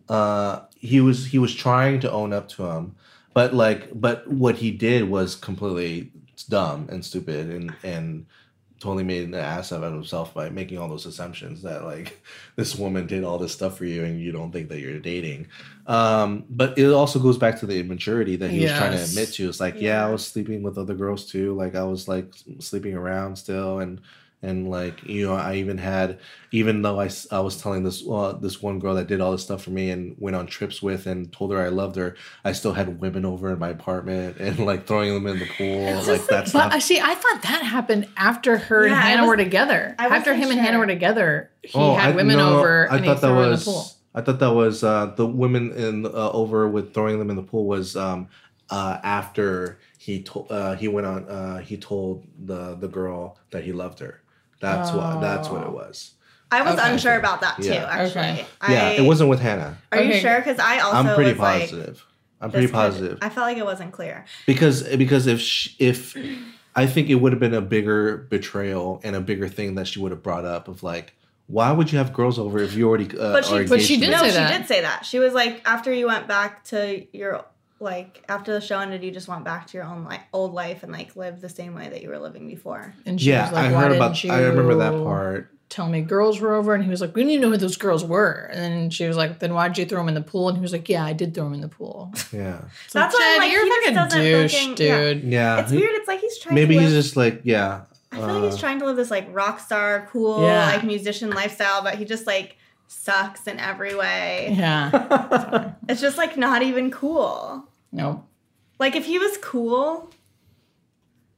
[0.09, 2.96] Uh, he was he was trying to own up to him,
[3.32, 6.10] but like but what he did was completely
[6.48, 8.26] dumb and stupid and and
[8.80, 12.20] totally made an ass out of himself by making all those assumptions that like
[12.56, 15.46] this woman did all this stuff for you and you don't think that you're dating.
[15.86, 19.32] Um but it also goes back to the immaturity that he was trying to admit
[19.34, 19.48] to.
[19.48, 20.04] It's like yeah.
[20.04, 21.54] i was sleeping with other girls too.
[21.54, 24.00] Like i was like sleeping around still and
[24.42, 26.18] and like you know i even had
[26.50, 29.42] even though i, I was telling this uh, this one girl that did all this
[29.42, 32.52] stuff for me and went on trips with and told her i loved her i
[32.52, 36.09] still had women over in my apartment and like throwing them in the pool It's
[36.09, 36.98] like just that But stuff I see.
[37.00, 39.94] I thought that happened after her Yeah, and Hannah was- were together.
[39.98, 42.96] After wasn't him and Hannah were together, he Oh, had I- women no, over I
[42.96, 43.64] and he thought that threw in the was.
[43.64, 43.85] pool.
[44.14, 47.42] I thought that was uh, the women in uh, over with throwing them in the
[47.42, 48.28] pool was um,
[48.70, 53.64] uh, after he told uh, he went on uh, he told the the girl that
[53.64, 54.20] he loved her.
[54.62, 55.72] That's what that's what it Oh.
[55.72, 56.12] was.
[56.51, 56.92] I was Okay.
[56.92, 57.68] unsure about that too.
[57.68, 57.87] Yeah.
[57.90, 58.46] Actually, Okay.
[58.61, 59.79] I, yeah, it wasn't with Hannah.
[59.90, 60.37] Are you sure?
[60.38, 62.05] Because I also I'm pretty was like, positive.
[62.40, 64.25] I'm pretty this could- positive I felt like it wasn't clear.
[64.46, 66.16] because because if sh if
[66.75, 69.98] I think it would have been a bigger betrayal and a bigger thing that she
[70.01, 71.14] would have brought up of like
[71.46, 73.96] why would you have girls over if you already uh, But she- are but she
[73.98, 74.31] did to no, me?
[74.31, 75.05] say she did say that.
[75.05, 77.44] She was like, after you went back to your
[77.82, 80.82] like after the show ended, you just went back to your own like old life
[80.82, 82.94] and like lived the same way that you were living before.
[83.06, 85.88] And she yeah was like, I "Why heard didn't about I remember that part Tell
[85.88, 88.04] me girls were over, and he was like, "We didn't even know who those girls
[88.04, 90.58] were." And then she was like, "Then why'd you throw him in the pool?" And
[90.58, 93.30] he was like, "Yeah, I did throw him in the pool." yeah It's That's why
[93.32, 95.24] I'm like, you're he a fucking douche, fucking- dude.
[95.24, 95.92] yeah it's he- weird.
[95.94, 96.56] It's like he's trying.
[96.56, 99.10] maybe to he's just like yeah I feel like he's uh, trying to live this
[99.10, 100.66] like rock star, cool, Yeah.
[100.66, 104.54] like musician lifestyle, but he just like sucks in every way.
[104.58, 107.66] Yeah, It's just like not even cool.
[107.92, 108.24] No.
[108.78, 110.11] Like if he was cool,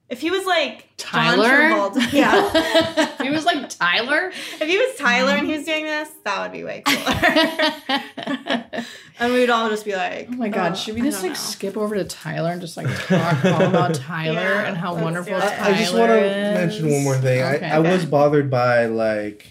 [0.09, 1.45] if he was like Tyler?
[1.69, 3.23] John Travolta, yeah.
[3.23, 4.29] he was like Tyler.
[4.29, 8.85] if he was Tyler and he was doing this, that would be way cooler.
[9.19, 11.37] and we'd all just be like, Oh my god, "Oh, should we just like know."
[11.37, 15.33] skip over to Tyler and just like talk all about Tyler Yeah, and how wonderful
[15.33, 15.51] do it.
[15.51, 17.43] Tyler I, I just want to mention one more thing.
[17.43, 17.67] Okay.
[17.67, 19.49] I, I was bothered by like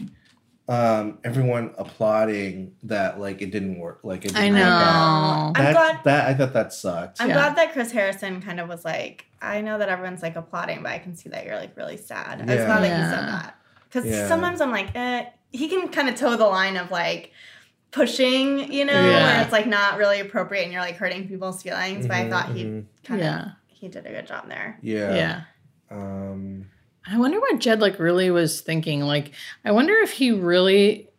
[0.70, 4.00] um everyone applauding that like it didn't work.
[4.04, 4.62] Like it I didn't know.
[4.62, 5.33] work out.
[5.56, 7.22] I'm That, glad- that I thought that sucked.
[7.22, 7.36] I'm Yeah.
[7.36, 10.92] glad that Chris Harrison kind of was like, I know that everyone's like applauding, but
[10.92, 12.42] I can see that you're like really sad.
[12.42, 12.66] I was Yeah.
[12.66, 13.56] glad that he said that.
[13.90, 14.28] Because Yeah.
[14.28, 17.32] sometimes I'm like, eh, he can kind of toe the line of like
[17.92, 19.24] pushing, you know, Yeah.
[19.36, 22.08] where it's like not really appropriate and you're like hurting people's feelings.
[22.08, 22.86] But I Mhm, thought he mhm.
[23.04, 24.78] kind of, Yeah, he did a good job there.
[24.82, 25.14] yeah.
[25.14, 25.42] yeah.
[25.92, 26.66] Um
[27.06, 29.02] I wonder what Jed like really was thinking.
[29.02, 29.32] Like,
[29.66, 31.10] I wonder if he really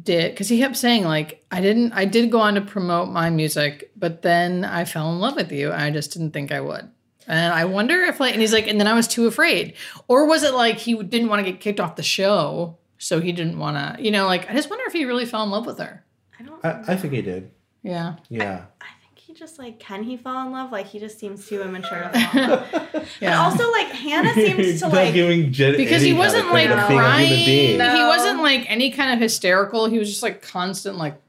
[0.00, 1.92] did because he kept saying like, I didn't.
[1.92, 5.52] I did go on to promote my music, but then I fell in love with
[5.52, 5.72] you.
[5.72, 6.90] I just didn't think I would.
[7.26, 9.74] And I wonder if like, and he's like, and then I was too afraid,
[10.08, 13.32] or was it like he didn't want to get kicked off the show, so he
[13.32, 15.66] didn't want to, you know, like I just wonder if he really fell in love
[15.66, 16.04] with her.
[16.38, 17.50] I don't I, I think he did.
[17.82, 18.64] Yeah, Yeah.
[18.80, 19.01] I think
[19.32, 20.72] he just like can he fall in love?
[20.72, 22.94] Like he just seems too immature to fall in love.
[22.94, 23.42] And yeah.
[23.42, 27.00] also like Hannah seems to like giving Jed because he wasn't like credit for being
[27.00, 27.46] a human crying.
[27.46, 27.78] being.
[27.78, 27.96] No.
[27.96, 29.86] He wasn't like any kind of hysterical.
[29.86, 31.20] He was just like constant, like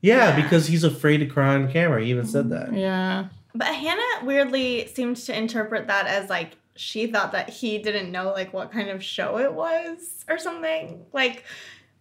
[0.00, 2.02] Yeah, because he's afraid to cry on camera.
[2.02, 2.72] He even said that.
[2.72, 3.26] yeah.
[3.54, 8.32] But Hannah weirdly seems to interpret that as like she thought that he didn't know
[8.32, 11.04] like what kind of show it was or something.
[11.12, 11.44] Like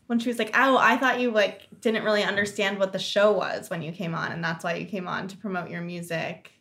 [0.08, 3.32] when she was like, "Oh, I thought you like didn't really understand what the show
[3.32, 6.52] was when you came on, and that's why you came on to promote your music."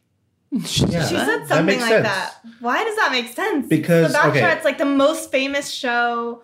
[0.50, 0.64] Yeah.
[0.64, 2.09] She said something makes like sense.
[2.09, 2.35] that.
[2.59, 3.68] Why does that make sense?
[3.68, 4.64] Because, The Bachelor's okay.
[4.64, 6.42] like the most famous show.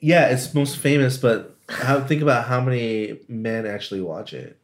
[0.00, 4.58] Yeah, it's most famous, but how, think about how many men actually watch it.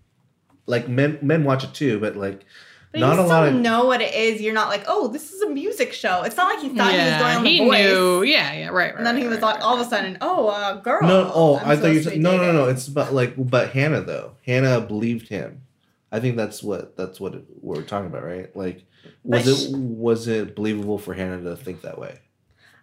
[0.67, 2.45] Like men, men watch it too, but like
[2.91, 3.55] But not you a still lot of.
[3.55, 4.41] know what it is.
[4.41, 6.23] You're not like, oh, this is a music show.
[6.23, 7.85] It's not like he thought he was going on the he voice.
[7.85, 8.23] knew.
[8.23, 8.73] Yeah, yeah, right.
[8.73, 11.03] right And then he was right, like, all of a sudden, oh, a girl.
[11.03, 12.69] No, oh, I'm I thought you supposed said no, no, no.
[12.69, 14.33] It's about like, but Hannah though.
[14.47, 15.63] Hannah believed him.
[16.11, 18.55] I think that's what that's what we're talking about, right?
[18.57, 18.85] Like,
[19.23, 22.19] was But it was it believable for Hannah to think that way?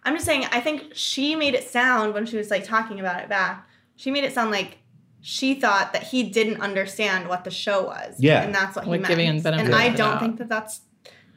[0.04, 3.20] I'm just saying, I think she made it sound when she was like talking about
[3.22, 3.68] it back.
[3.96, 4.78] She made it sound like
[5.28, 8.14] she thought that he didn't understand what the show was.
[8.20, 8.42] Yeah.
[8.42, 9.08] and that's what he meant.
[9.08, 10.20] giving him and of I don't doubt.
[10.20, 10.82] think that that's.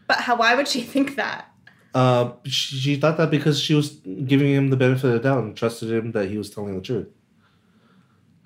[0.08, 0.36] But how?
[0.36, 1.52] Why would she think that?
[1.95, 3.89] Uh, she, she thought that because she was
[4.28, 6.82] giving him the benefit of the doubt and trusted him that he was telling the
[6.82, 7.08] truth.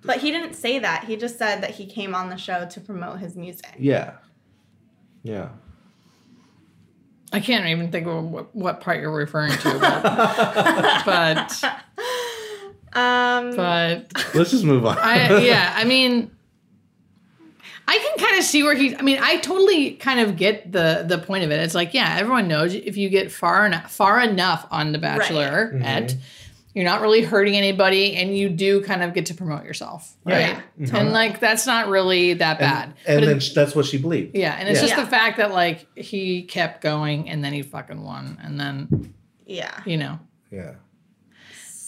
[0.05, 1.03] But he didn't say that.
[1.03, 3.73] He just said that he came on the show to promote his music.
[3.77, 4.13] Yeah,
[5.23, 5.49] yeah.
[7.33, 11.63] I can't even think of what, what part you're referring to, but but,
[12.95, 14.97] Um, but Let's just move on.
[14.99, 16.29] I yeah, I mean,
[17.87, 18.95] I can kind of see where he's.
[18.97, 21.59] I mean, I totally kind of get the the point of it.
[21.59, 25.79] It's like, yeah, everyone knows if you get far enough far enough on The Bachelor,
[25.83, 26.15] at
[26.73, 30.57] you're not really hurting anybody, and you do kind of get to promote yourself, right?
[30.79, 32.93] And like that's not really that bad.
[33.05, 34.35] and But then it- that's what she believed.
[34.35, 34.87] yeah, and it's Yeah.
[34.87, 35.03] just Yeah.
[35.03, 39.13] the fact that like he kept going, and then he fucking won, and then
[39.45, 39.81] yeah.
[39.85, 40.19] you know.
[40.51, 40.73] Yeah.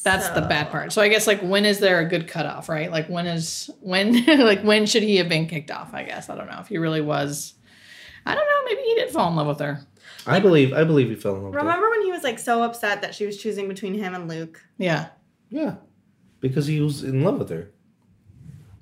[0.05, 0.93] That's the bad part.
[0.93, 2.89] So I guess like when is there a good cutoff, right?
[2.91, 5.93] Like when is when like when should he have been kicked off?
[5.93, 7.53] I guess I don't know if he really was.
[8.25, 8.63] I don't know.
[8.75, 9.81] Maybe he did fall in love with her.
[10.27, 10.73] I believe.
[10.73, 11.51] I believe he fell in love.
[11.53, 11.67] with her.
[11.67, 14.63] Remember when he was like so upset that she was choosing between him and Luke?
[14.77, 15.07] Yeah.
[15.49, 15.75] Yeah,
[16.39, 17.71] because he was in love with her.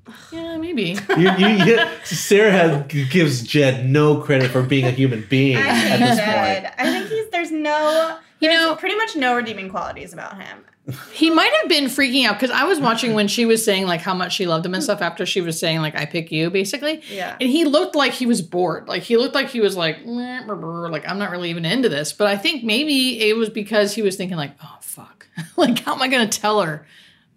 [0.31, 0.97] Yeah, maybe.
[1.17, 5.61] You, you, you, Sarah has, gives Jed no credit for being a human being I
[5.61, 6.63] at this Jed.
[6.63, 6.73] point.
[6.77, 10.65] I think he's there's no You there's know- pretty much no redeeming qualities about him.
[11.13, 14.01] He might have been freaking out because I was watching when she was saying like
[14.01, 16.49] how much she loved him and stuff after she was saying like I pick you
[16.49, 17.01] basically.
[17.09, 17.37] Yeah.
[17.39, 18.89] And he looked like he was bored.
[18.89, 21.63] Like he looked like he was like "Meh, brr, brr," like I'm not really even
[21.63, 22.11] into this.
[22.11, 25.95] But I think maybe it was because he was thinking like oh fuck, like how
[25.95, 26.85] am I gonna tell her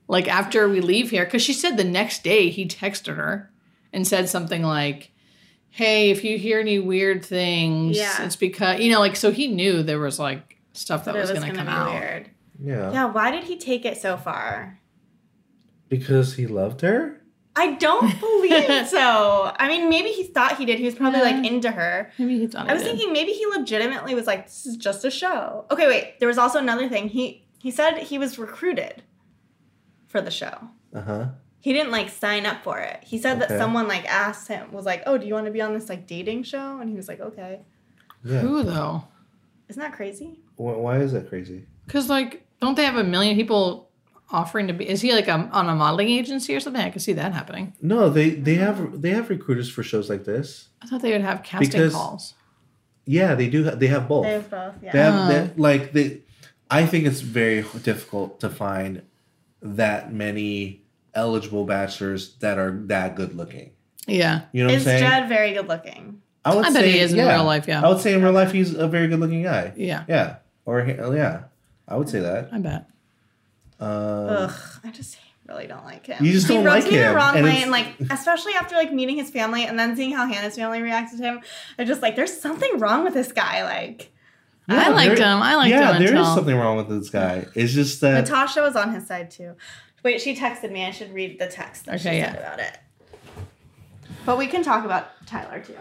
[0.09, 3.51] like after we leave here, because she said the next day he texted her
[3.93, 5.13] and said something like,
[5.71, 8.25] "Hey, if you hear any weird things, Yeah.
[8.25, 11.31] it's because you know, like so he knew there was like stuff that But was,
[11.31, 11.95] was going to gonna come out.
[11.95, 12.31] weird.
[12.63, 12.93] Yeah.
[12.93, 14.81] Yeah, why did he take it so far?
[15.89, 17.21] Because he loved her?
[17.55, 19.53] I don't believe so.
[19.59, 20.79] I mean, maybe he thought he did.
[20.79, 22.13] He was probably like into her.
[22.19, 22.91] Maybe he thought I was did.
[22.91, 26.19] thinking maybe he legitimately was like, "This is just a show." Okay, wait.
[26.21, 27.09] There was also another thing.
[27.09, 29.03] He he said he was recruited
[30.07, 30.69] for the show.
[30.95, 31.29] Uh-huh.
[31.61, 33.03] He didn't like sign up for it.
[33.03, 35.63] He said that someone like asked him, was like, "Oh, do you want to be
[35.63, 37.61] on this like dating show?" And he was like, "Okay."
[38.23, 38.41] Yeah.
[38.41, 39.05] Who though?
[39.69, 40.41] Isn't that crazy?
[40.57, 41.67] Why is that crazy?
[41.87, 43.89] Because like, don't they have a million people
[44.31, 44.89] offering to be?
[44.89, 46.83] Is he like a, on a modeling agency or something?
[46.83, 47.75] I could see that happening.
[47.81, 50.69] No, they they have they have recruiters for shows like this.
[50.83, 52.35] I thought they would have casting Because- calls.
[53.09, 53.63] Yeah, they do.
[53.63, 54.25] They have both.
[54.25, 54.75] They have both.
[54.83, 54.93] Yeah.
[54.93, 55.29] They have, Oh.
[55.33, 56.23] they- like they.
[56.69, 59.03] I think it's very difficult to find
[59.63, 60.83] that many
[61.15, 63.71] eligible bachelors that are that good looking.
[64.09, 64.43] Yeah.
[64.53, 65.03] You know what is I'm saying?
[65.11, 66.21] Jed very good looking?
[66.45, 67.85] I would I bet he is in real life, yeah.
[67.85, 69.73] I would say in real life he's a very good looking guy.
[69.77, 70.05] Yeah.
[70.09, 71.45] Yeah, or he- yeah,
[71.89, 72.49] I would say that.
[72.53, 72.89] I bet.
[73.79, 76.25] Um, Ugh, I just really don't like him.
[76.25, 77.95] You just he don't rubs like me him, the wrong and way, it's- and like
[78.11, 81.41] especially after like meeting his family and then seeing how Hannah's family reacted to him,
[81.79, 83.63] I'm just like there's something wrong with this guy.
[83.65, 84.11] Like
[84.69, 85.43] I liked there- him.
[85.43, 87.47] I liked yeah, him Yeah, there is something wrong with this guy.
[87.55, 89.55] It's just that Natasha was on his side too.
[90.03, 90.85] Wait, she texted me.
[90.87, 92.41] I should read the text that she Okay, said yeah.
[92.41, 92.79] about it.
[94.25, 95.75] But we can talk about Tyler too.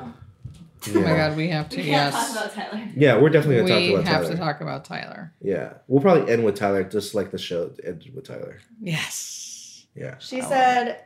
[0.94, 1.82] Oh my god, we have to.
[1.82, 2.54] yes.
[2.54, 2.88] Tyler.
[2.96, 5.34] Yeah, we're definitely gonna we talk about have to talk about Tyler.
[5.42, 8.60] Yeah, we'll probably end with Tyler, just like the show ended with Tyler.
[8.82, 9.86] Yes.
[9.96, 10.18] Yeah.
[10.20, 10.50] She Oh.
[10.50, 11.06] said,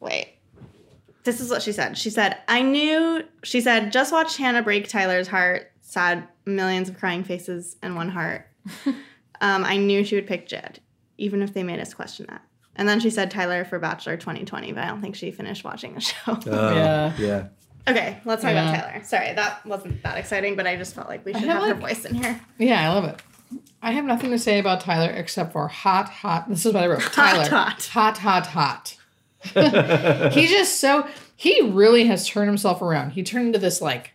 [0.00, 0.28] wait.
[1.24, 1.96] This is what she said.
[1.96, 5.70] She said, I knew, she said, just watched Hannah break Tyler's heart.
[5.80, 8.46] Sad, millions of crying faces and one heart.
[8.86, 10.80] um, I knew she would pick Jed,
[11.18, 12.42] even if they made us question that.
[12.74, 15.94] And then she said Tyler for Bachelor 2020, but I don't think she finished watching
[15.94, 16.32] the show.
[16.32, 17.12] Uh, Yeah.
[17.18, 17.44] Yeah.
[17.88, 18.70] Okay, let's talk Yeah.
[18.70, 19.04] about Tyler.
[19.04, 21.76] Sorry, that wasn't that exciting, but I just felt like we I should have, have
[21.76, 22.40] her voice in here.
[22.58, 23.22] Yeah, I love it.
[23.82, 26.48] I have nothing to say about Tyler except for hot, hot.
[26.48, 27.00] This is what I wrote.
[27.02, 27.48] Tyler.
[27.48, 27.84] hot.
[27.92, 28.96] Hot, hot, hot.
[30.32, 33.10] He's just so, he really has turned himself around.
[33.10, 34.12] He turned into this like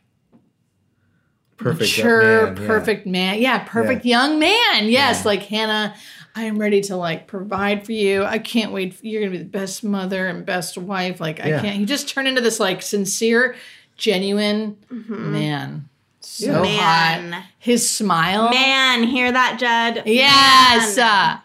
[1.58, 1.82] Perfect.
[1.98, 2.68] mature, man, yeah.
[2.68, 3.42] perfect man.
[3.42, 4.88] Yeah, perfect young man.
[4.88, 5.22] Yes, Yeah.
[5.26, 5.96] like Hannah,
[6.38, 8.24] I am ready to like provide for you.
[8.24, 8.94] I can't wait.
[8.94, 11.20] For, you're gonna be the best mother and best wife.
[11.20, 11.78] Like I can't.
[11.78, 13.56] He just turned into this like sincere,
[13.96, 15.90] genuine man.
[16.22, 16.78] So Yeah.
[16.82, 17.22] hot.
[17.24, 17.44] Man.
[17.58, 18.50] His smile.
[18.52, 20.04] Man, hear that, Jed?
[20.06, 21.08] Yes, Man.
[21.08, 21.40] uh,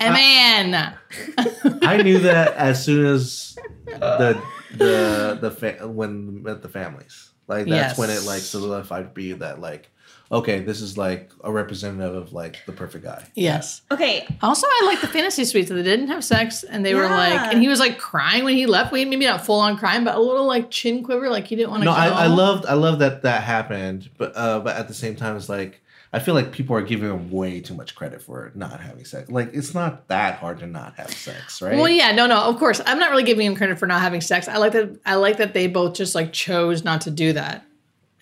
[0.00, 0.94] a man.
[1.82, 3.56] I knew that as soon as
[3.86, 4.40] the
[4.76, 7.30] the the fa- when met the families.
[7.48, 7.98] Like that's Yes.
[7.98, 9.90] when it like solidified for you that like
[10.30, 13.24] okay, this is like a representative of like the perfect guy.
[13.34, 13.82] yes.
[13.90, 17.08] Okay, Also, I like the fantasy suites that they didn't have sex and they were
[17.08, 18.92] like, and he was like crying when he left.
[18.92, 21.70] We maybe not full on crying, but a little like chin quiver, like he didn't
[21.70, 21.96] want to No, go.
[21.98, 25.36] I, I loved I love that that happened, but uh, but at the same time,
[25.36, 25.80] it's like
[26.12, 29.28] I feel like people are giving him way too much credit for not having sex.
[29.30, 31.76] Like it's not that hard to not have sex, right?
[31.76, 32.40] Well, yeah, no, no.
[32.42, 34.48] Of course, I'm not really giving him credit for not having sex.
[34.48, 34.98] I like that.
[35.04, 37.64] I like that they both just like chose not to do that,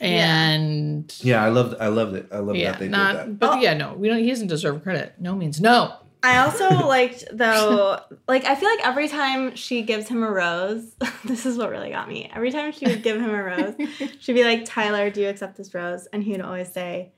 [0.01, 2.29] and Yeah, I loved I loved it.
[2.33, 3.13] I love yeah, that they not.
[3.13, 3.39] did that.
[3.39, 4.19] But yeah, no, we don't.
[4.19, 5.15] He doesn't deserve credit.
[5.19, 5.95] No means no.
[6.23, 10.95] I also liked though, like I feel like every time she gives him a rose,
[11.25, 12.31] this is what really got me.
[12.35, 13.75] Every time she would give him a rose,
[14.21, 17.13] she'd be like, "Tyler, do you accept this rose?" And he would always say,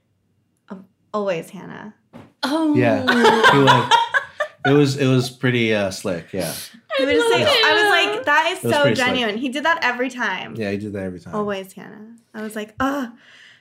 [1.15, 1.95] "Always, Hannah."
[2.43, 3.01] Oh, Yeah,
[3.53, 3.93] he would.
[4.67, 6.33] It was it was pretty uh, slick.
[6.33, 6.53] Yeah,
[6.99, 9.07] He would just say, love "I was like, that is so pretty slick.
[9.09, 10.55] genuine." He did that every time.
[10.57, 11.35] yeah, he did that every time.
[11.35, 12.15] Always, Hannah.
[12.35, 13.13] I was like, "Ah,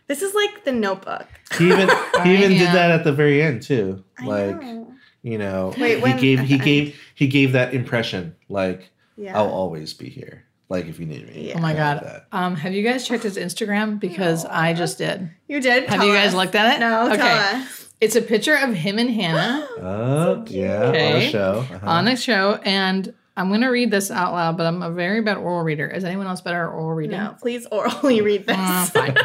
[0.08, 1.90] this is like the Notebook." He even
[2.24, 2.58] he even Yeah.
[2.60, 4.04] did that at the very end too.
[4.20, 4.94] I Like know.
[5.24, 9.38] you know, Wait, when- he gave he gave he gave that impression like Yeah.
[9.38, 10.44] I'll always be here.
[10.68, 11.50] Like if you need me.
[11.50, 11.58] Yeah.
[11.58, 12.24] Oh my god.
[12.32, 14.00] Um, have you guys checked his Instagram?
[14.00, 15.30] Because I just did.
[15.48, 15.88] you did.
[15.90, 16.34] Have Tell you guys us.
[16.36, 16.80] looked at it?
[16.80, 17.06] No.
[17.08, 17.18] Okay.
[17.18, 17.88] Tell us.
[18.02, 21.28] It's a picture of him and Hannah Oh yeah, on Okay.
[21.28, 21.66] a show.
[21.72, 21.88] Uh-huh.
[21.88, 24.58] on a show, and I'm gonna read this out loud.
[24.58, 25.88] But I'm a very bad oral reader.
[25.88, 27.18] Is anyone else better at oral reading?
[27.18, 28.56] No, please orally read this.
[28.58, 29.16] Ah, fine.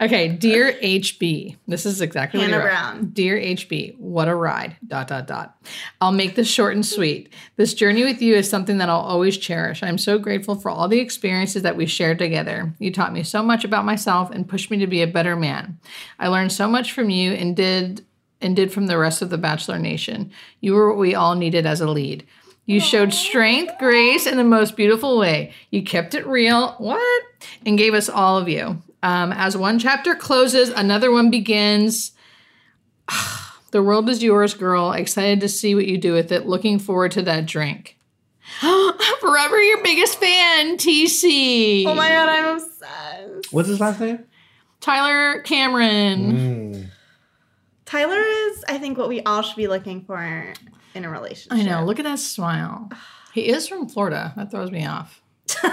[0.00, 2.64] Okay, dear HB, this is exactly Hannah what.
[2.64, 3.10] Brown.
[3.12, 4.76] Dear HB, what a ride.
[4.86, 5.56] Dot dot dot.
[6.00, 7.32] I'll make this short and sweet.
[7.56, 9.82] This journey with you is something that I'll always cherish.
[9.82, 12.74] I'm so grateful for all the experiences that we shared together.
[12.78, 15.78] You taught me so much about myself and pushed me to be a better man.
[16.18, 18.04] I learned so much from you and did
[18.40, 20.30] and did from the rest of the Bachelor Nation.
[20.60, 22.26] You were what we all needed as a lead.
[22.66, 25.52] You showed strength, grace in the most beautiful way.
[25.70, 27.22] You kept it real, what?
[27.66, 28.82] And gave us all of you.
[29.02, 32.12] Um, as one chapter closes, another one begins.
[33.70, 34.92] The world is yours, girl.
[34.92, 36.46] Excited to see what you do with it.
[36.46, 37.98] Looking forward to that drink.
[38.60, 41.84] Forever your biggest fan, TC.
[41.84, 43.52] Oh my god, I'm obsessed.
[43.52, 44.22] What's his last name?
[44.80, 46.32] Tyler Cameron.
[46.32, 46.86] Mm.
[47.94, 50.52] Tyler is, I think, what we all should be looking for
[50.96, 51.52] in a relationship.
[51.52, 51.84] I know.
[51.84, 52.90] Look at that smile.
[53.32, 54.32] He is from Florida.
[54.36, 55.22] That throws me off.
[55.62, 55.70] No,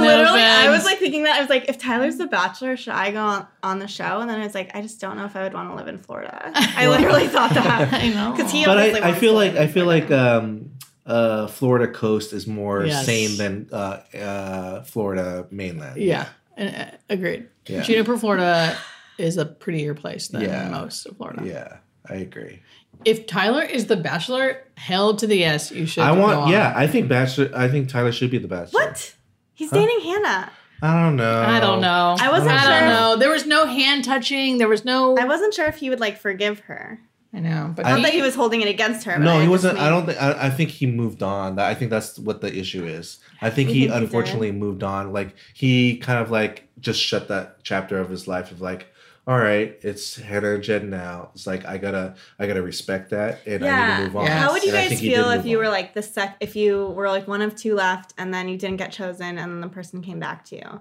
[0.00, 1.36] literally, I was like thinking that.
[1.36, 4.20] I was like, if Tyler's the bachelor, should I go on, on the show?
[4.20, 5.88] And then I was like, I just don't know if I would want to live
[5.88, 6.52] in Florida.
[6.54, 7.92] I literally thought that.
[7.94, 8.32] I know.
[8.36, 10.36] Because he But obviously I, I feel like I feel like Florida.
[10.38, 10.70] um,
[11.06, 13.06] uh, Florida coast is more Yes.
[13.06, 15.98] sane than uh, uh, Florida mainland.
[16.00, 17.48] Yeah, and, uh, agreed.
[17.66, 17.80] Yeah.
[17.82, 18.76] Jupiter, Florida
[19.18, 20.68] is a prettier place than Yeah.
[20.70, 21.42] most of Florida.
[21.44, 21.76] Yeah,
[22.08, 22.62] I agree.
[23.04, 26.02] If Tyler is the bachelor, hell to the yes, you should.
[26.02, 26.38] I go want.
[26.38, 26.48] on.
[26.50, 27.50] Yeah, I think bachelor.
[27.54, 28.80] I think Tyler should be the bachelor.
[28.80, 29.14] what?
[29.54, 30.50] He's dating Hannah.
[30.80, 31.40] I don't know.
[31.42, 32.16] I don't know.
[32.20, 32.70] I wasn't I sure.
[32.70, 33.16] don't know.
[33.16, 34.58] There was no hand touching.
[34.58, 35.16] There was no.
[35.18, 37.00] I wasn't sure if he would like forgive her.
[37.34, 39.18] I know, but I, not he, that he was holding it against her.
[39.18, 39.74] No, I he just wasn't.
[39.74, 40.22] mean- I don't think.
[40.22, 41.58] I, I think he moved on.
[41.58, 43.18] I think that's what the issue is.
[43.42, 45.12] I think he think he unfortunately moved on.
[45.12, 48.86] Like he kind of like just shut that chapter of his life of like,
[49.28, 51.30] all right, it's Hannah and Jed now.
[51.34, 53.96] It's like I gotta, I gotta respect that, and I need Yeah.
[53.98, 54.24] to move on.
[54.24, 54.38] Yeah.
[54.38, 55.64] How would you And guys feel if you on.
[55.64, 58.56] were like the sec if you were like one of two left and then you
[58.56, 60.80] didn't get chosen and then the person came back to you?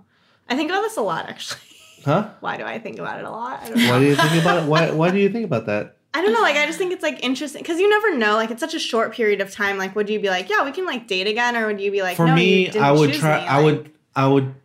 [0.50, 1.60] I think about this a lot actually.
[2.06, 2.30] huh?
[2.40, 3.64] Why do I think about it a lot?
[3.64, 3.90] I don't know.
[3.92, 4.68] Why do you think about it?
[4.70, 5.98] Why, why do you think about that?
[6.14, 6.42] I don't know.
[6.42, 8.36] Like, I just think it's like interesting because you never know.
[8.36, 9.78] Like, it's such a short period of time.
[9.78, 12.02] Like, would you be like, yeah, we can like date again, or would you be
[12.02, 13.42] like, For no, you me, didn't I would try.
[13.42, 13.46] me?
[13.46, 13.92] I Like- would.
[14.16, 14.56] I would.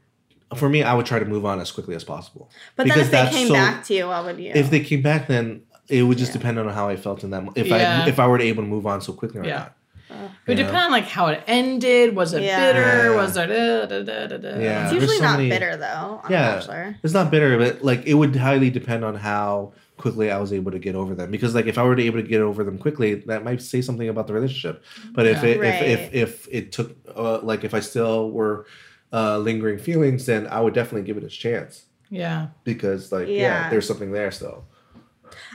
[0.56, 2.50] For me, I would try to move on as quickly as possible.
[2.76, 4.52] But then if they came so- back to you, what would you?
[4.54, 6.38] If they came back, then it would just Yeah.
[6.38, 7.44] depend on how I felt in that.
[7.54, 8.02] If Yeah.
[8.04, 9.56] I if I were able to move on so quickly or Yeah.
[9.58, 9.72] not.
[10.10, 10.16] it
[10.48, 12.14] would you depend on like how it ended.
[12.14, 12.60] Was it Yeah.
[12.72, 13.12] bitter?
[13.12, 13.16] Yeah.
[13.16, 14.58] Was there da, da, da, da, da?
[14.60, 14.84] Yeah.
[14.84, 16.20] it's usually so not many- bitter though.
[16.24, 16.52] On Yeah.
[16.52, 16.96] a bachelor.
[17.02, 20.70] It's not bitter, but like it would highly depend on how quickly I was able
[20.72, 21.30] to get over them.
[21.30, 23.80] Because like if I were to able to get over them quickly, that might say
[23.80, 24.82] something about the relationship.
[25.12, 25.48] But if Yeah.
[25.50, 25.74] it Right.
[25.82, 28.66] if, if if it took uh, like if I still were
[29.12, 31.84] uh, lingering feelings, then I would definitely give it a chance.
[32.10, 32.48] Yeah.
[32.64, 33.70] Because like yeah, Yeah.
[33.70, 34.64] there's something there still.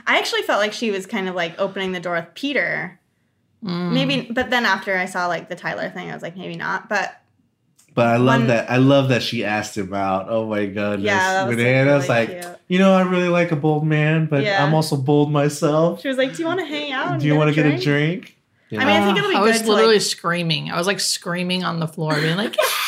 [0.06, 2.98] I actually felt like she was kind of like opening the door with Peter.
[3.64, 3.92] Mm.
[3.92, 6.88] Maybe, but then after I saw like the Tyler thing, I was like, maybe not.
[6.88, 7.20] But
[7.94, 8.70] But I love One- that.
[8.70, 10.26] I love that she asked him out.
[10.28, 11.02] Oh my goodness.
[11.04, 12.56] Yeah, that was, When like, Anna's really like, cute.
[12.68, 14.64] you know, I really like a bold man, but Yeah.
[14.64, 16.00] I'm also bold myself.
[16.00, 17.18] she was like, "Do you want to hang out?
[17.20, 18.36] Do you want want to get a drink?
[18.70, 20.70] I mean, I think it'll be I good was to, literally like- screaming.
[20.70, 22.54] I was like screaming on the floor, being like,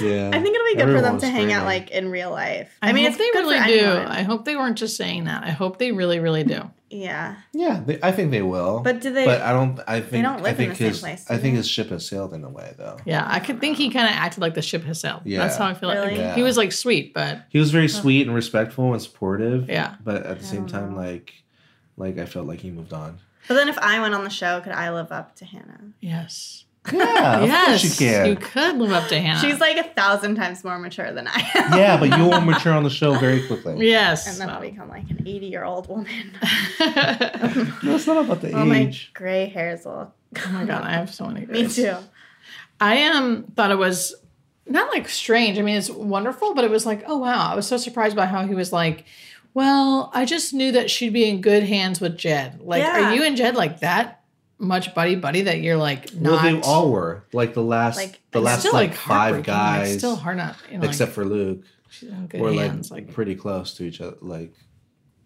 [0.00, 0.30] yeah.
[0.32, 2.70] I think it'll be good for them was to hang out like in real life.
[2.82, 3.78] I, I, mean, if they good really for do.
[3.78, 4.06] anyone.
[4.06, 5.44] I hope they weren't just saying that.
[5.44, 6.70] I hope they really, really do.
[6.90, 8.80] yeah, Yeah, they, I think they will.
[8.80, 9.24] but do they?
[9.24, 9.80] but I don't.
[9.86, 10.10] I think.
[10.10, 12.32] they don't live I in think the same place, I think his ship has sailed
[12.34, 12.96] in a way, though.
[13.04, 15.22] Yeah, I could think he kind of acted like the ship has sailed.
[15.24, 15.38] Yeah.
[15.38, 16.34] That's how I feel like Yeah.
[16.34, 19.68] he was like sweet, but He was very sweet and respectful and supportive.
[19.68, 19.96] Yeah.
[20.04, 20.68] But at the I same oh.
[20.68, 21.00] time, know.
[21.00, 21.32] like,
[21.96, 23.18] like I felt like he moved on.
[23.48, 25.80] but then if I went on the show, could I live up to Hannah?
[26.00, 28.26] yes, Yeah, of yes, course you can.
[28.26, 29.40] You could live up to Hannah.
[29.40, 31.78] She's like a thousand times more mature than I am.
[31.78, 33.88] yeah, but you will mature on the show very quickly.
[33.88, 36.32] yes, and then I'll become like an eighty-year-old woman.
[37.82, 40.12] No, it's not about the All my gray hairs will.
[40.36, 41.40] oh my god, I have so many.
[41.46, 41.76] Me grades.
[41.76, 41.96] too.
[42.80, 44.14] I um thought it was
[44.66, 45.58] not like strange.
[45.58, 48.26] I mean, it's wonderful, but it was like, oh wow, I was so surprised by
[48.26, 49.04] how he was like,
[49.54, 52.60] well, I just knew that she'd be in good hands with Jed.
[52.60, 53.10] Like, Yeah.
[53.10, 54.20] are you and Jed like that
[54.58, 56.42] much buddy buddy that you're like not?
[56.42, 59.54] Well, they all were like the last, Like, the last still like, like five heartbreaking,
[59.54, 62.52] like, guys, still hard not, you know, like, except for Luke, she's in good were
[62.52, 62.90] hands.
[62.90, 64.16] like, Like, pretty close to each other.
[64.20, 64.54] Like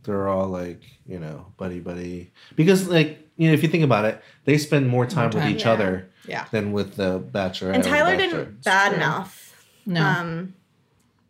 [0.03, 4.05] they're all like you know buddy buddy because like you know if you think about
[4.05, 5.73] it, they spend more time, time, with each yeah.
[5.73, 7.73] other yeah, than with the Bachelor.
[7.73, 8.99] And Tyler didn't bad true.
[8.99, 9.67] mouth.
[9.87, 10.55] no, Um,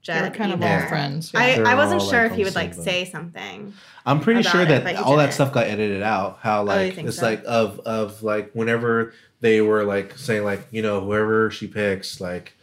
[0.07, 1.33] they were Jed kind of all friends.
[1.35, 1.57] I, Yeah.
[1.57, 3.73] They're I wasn't sure like, if he would like say something.
[4.07, 6.39] I'm pretty sure that but you all that stuff got edited out.
[6.41, 7.27] How oh, like think it's so?
[7.27, 12.21] like of of like whenever they were like saying like you know whoever she picks
[12.21, 12.55] like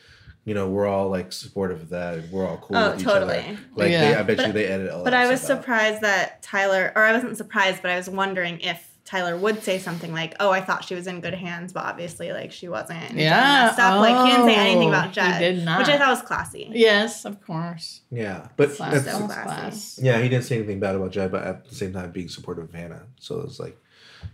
[0.45, 3.05] you know we're all like supportive of that and we're all cool Oh, with each
[3.05, 3.37] totally.
[3.39, 3.57] other.
[3.75, 5.03] Like they, I bet But- you they edit all.
[5.03, 5.63] But that I was stuff out.
[5.63, 9.79] surprised that Tyler, or I wasn't surprised, but I was wondering if Tyler would say
[9.79, 13.09] something like, "Oh, I thought she was in good hands, but obviously, like she wasn't."
[13.09, 13.67] and Yeah.
[13.67, 14.01] messed up.
[14.01, 15.79] Like he didn't say anything Oh, about he Jed, did not.
[15.79, 16.69] which I thought was classy.
[16.73, 18.01] Yes, of course.
[18.11, 20.01] Yeah, but Class, that's, so class, classy.
[20.03, 22.65] yeah, he didn't say anything bad about Jed, but at the same time being supportive
[22.65, 23.03] of Hannah.
[23.17, 23.77] So it was like,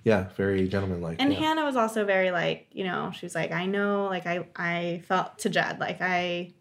[0.04, 1.18] yeah, very gentlemanlike.
[1.22, 1.40] And yeah.
[1.40, 5.04] Hannah was also very like, you know, she was like, I know, like I I
[5.08, 6.52] felt to Jed, like I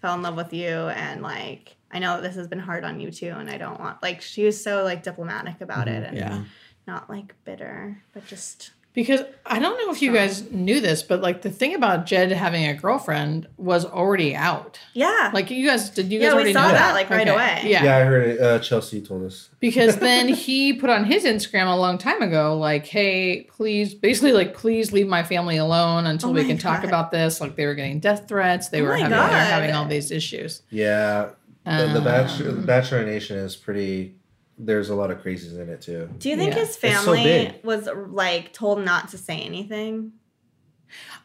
[0.00, 3.00] fell in love with you and like I know that this has been hard on
[3.00, 6.16] you too and I don't want like she was so like diplomatic about it mm-hmm.
[6.16, 6.44] and Yeah.
[6.86, 11.20] Not like bitter, but just Because I don't know if you guys knew this, but
[11.20, 14.78] like the thing about Jed having a girlfriend was already out.
[14.94, 15.30] Yeah.
[15.34, 16.92] Like you guys, did you Yeah, guys we already saw know that, that?
[16.94, 17.62] like, right away.
[17.64, 17.84] Yeah.
[17.84, 18.40] Yeah, I heard it.
[18.40, 19.50] Uh, Chelsea told us.
[19.60, 24.32] because then he put on his Instagram a long time ago, like, "Hey, please, basically,
[24.32, 27.54] like, please leave my family alone until Oh we my can talk about this." Like,
[27.56, 28.68] they were getting death threats.
[28.70, 30.62] They Oh were having they were having all these issues.
[30.70, 31.30] Yeah,
[31.64, 34.14] the, the Um, Bachelor, the Bachelor Nation is pretty.
[34.58, 36.08] There's a lot of crazies in it too.
[36.18, 36.60] Do you think Yeah.
[36.60, 40.12] his It's so family was like told not to say anything?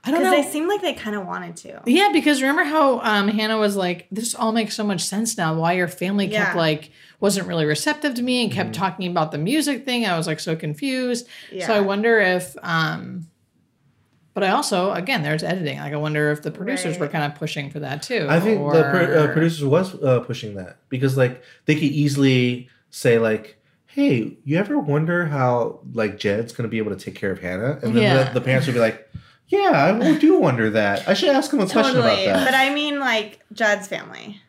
[0.04, 0.42] I don't Because know.
[0.44, 1.82] they seemed like they kind of wanted to.
[1.86, 5.54] yeah, because remember how um, Hannah was like, "This all makes so much sense now.
[5.54, 8.82] Why your family kept like wasn't really receptive to me and kept Mm-hmm.
[8.82, 10.06] talking about the music thing.
[10.08, 11.28] I was like so confused.
[11.52, 11.68] Yeah.
[11.68, 13.28] So I wonder if, um,
[14.34, 15.78] but I also, again, there's editing.
[15.78, 18.26] Like I wonder if the producers were kind of pushing for that too.
[18.30, 22.68] I think the pro- uh, producers was uh, pushing that because like they could easily
[22.92, 27.32] say like, "Hey, you ever wonder how like Jed's gonna be able to take care
[27.32, 28.24] of Hannah?" And then Yeah.
[28.26, 29.10] the, the parents would be like,
[29.48, 31.08] "Yeah, I do wonder that.
[31.08, 34.40] I should ask him a question about that." But I mean, like, Jed's family.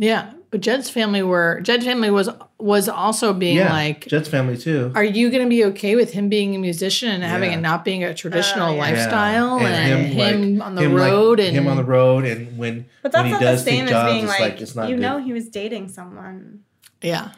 [0.00, 2.28] Yeah, but Jed's family were Jed's family was
[2.60, 4.92] was also being yeah, like, Jed's family too.
[4.94, 7.84] are you going to be okay with him being a musician and having it not
[7.84, 8.80] being a traditional Oh, yeah.
[8.80, 9.66] lifestyle Yeah.
[9.68, 10.18] and, him,
[10.56, 13.22] like, on the him, like, road and him on the road, and when But when
[13.22, 14.88] that's he not the does same take as jobs, being it's like, like it's not
[14.88, 15.02] you good.
[15.02, 16.60] know he was dating someone.
[17.02, 17.30] yeah,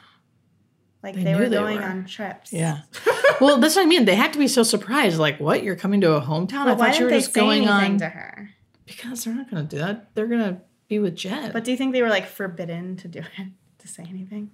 [1.02, 1.84] Like They they, knew were they going were.
[1.84, 2.52] on trips.
[2.52, 2.80] yeah.
[3.40, 4.04] well, that's what I mean.
[4.04, 5.18] They have to be so surprised.
[5.18, 5.62] Like, what?
[5.62, 6.64] You're coming to a hometown?
[6.64, 8.50] But I why thought you didn't were they just say going anything on to her?
[8.86, 10.14] because they're not going to do that.
[10.14, 11.52] They're going to be with Jed.
[11.52, 13.48] But do you think they were like forbidden to do it,
[13.78, 14.50] to say anything?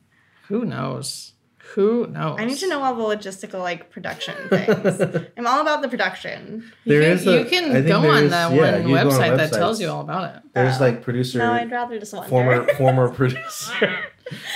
[0.48, 1.32] who knows?
[1.74, 2.36] Who knows?
[2.38, 5.00] I need to know all the logistical like production things.
[5.36, 6.70] I'm all about the production.
[6.84, 8.94] You There can, is a- you I can go on is- that yeah, one you
[8.94, 10.42] go on website that tells you all about it.
[10.54, 10.84] There's Oh.
[10.84, 12.28] like producer, No, I'd rather just wonder.
[12.28, 13.98] former former producer,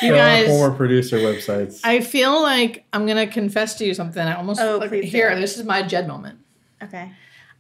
[0.03, 1.81] You There are guys, former producer websites.
[1.85, 4.21] I feel like I'm gonna confess to you something.
[4.23, 5.33] I almost Oh, like, please here.
[5.35, 5.41] do.
[5.41, 6.39] This is my Jed moment.
[6.83, 7.13] okay.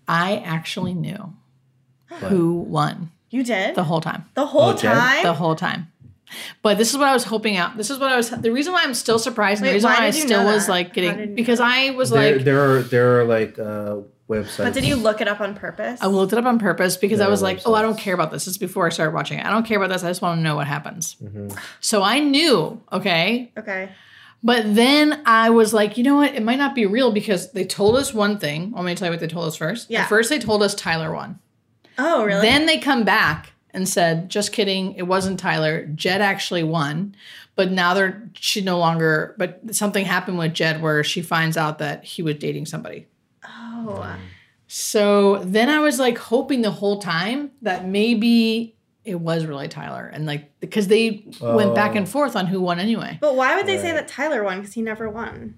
[0.08, 1.34] I actually knew
[2.08, 4.24] who won You did the whole time.
[4.34, 5.22] the whole Oh, time.
[5.22, 5.86] The whole time.
[6.62, 7.76] But this is what I was hoping out.
[7.76, 8.30] This is what I was.
[8.30, 10.66] The reason why I'm still surprised, and Wait, the reason why why, I still was
[10.66, 10.72] that?
[10.72, 13.96] like getting because I was there, like, there are there are like uh,
[14.30, 14.58] websites.
[14.58, 16.00] but did you look it up on purpose?
[16.00, 18.14] I looked it up on purpose because I was are like, oh, I don't care
[18.14, 18.44] about this.
[18.46, 19.44] This is before I started watching it.
[19.44, 20.02] I don't care about this.
[20.02, 21.16] I just want to know what happens.
[21.22, 21.48] Mm-hmm.
[21.80, 23.90] So I knew, okay, Okay.
[24.42, 26.34] But then I was like, you know what?
[26.34, 28.70] It might not be real because they told us one thing.
[28.70, 29.90] Want me to tell you what they told us first?
[29.90, 30.02] Yeah.
[30.02, 31.38] At first, they told us Tyler won.
[31.98, 32.40] Oh, really?
[32.40, 34.94] Then they come back and said, just kidding.
[34.94, 35.84] It wasn't Tyler.
[35.94, 37.14] Jed actually won.
[37.54, 41.78] But now they're, she no longer, but something happened with Jed where she finds out
[41.78, 43.06] that he was dating somebody.
[43.98, 44.16] Oh,
[44.66, 50.06] So then I was like hoping the whole time that maybe it was really Tyler.
[50.12, 52.10] And like, because they went back and Oh.
[52.10, 53.18] forth on who won anyway.
[53.20, 54.58] but why would they say that Tyler won?
[54.60, 55.56] Because he never won.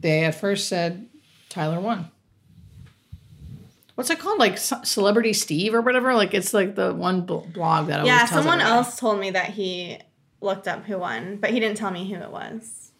[0.00, 1.08] They at first said
[1.48, 2.10] Tyler won.
[3.94, 4.38] What's it called?
[4.38, 6.14] Like Ce- Celebrity Steve or whatever?
[6.14, 8.76] Like it's like the one bl- blog that always Yeah, tells someone everybody.
[8.78, 9.98] else told me that he
[10.40, 12.92] looked up who won, but he didn't tell me who it was.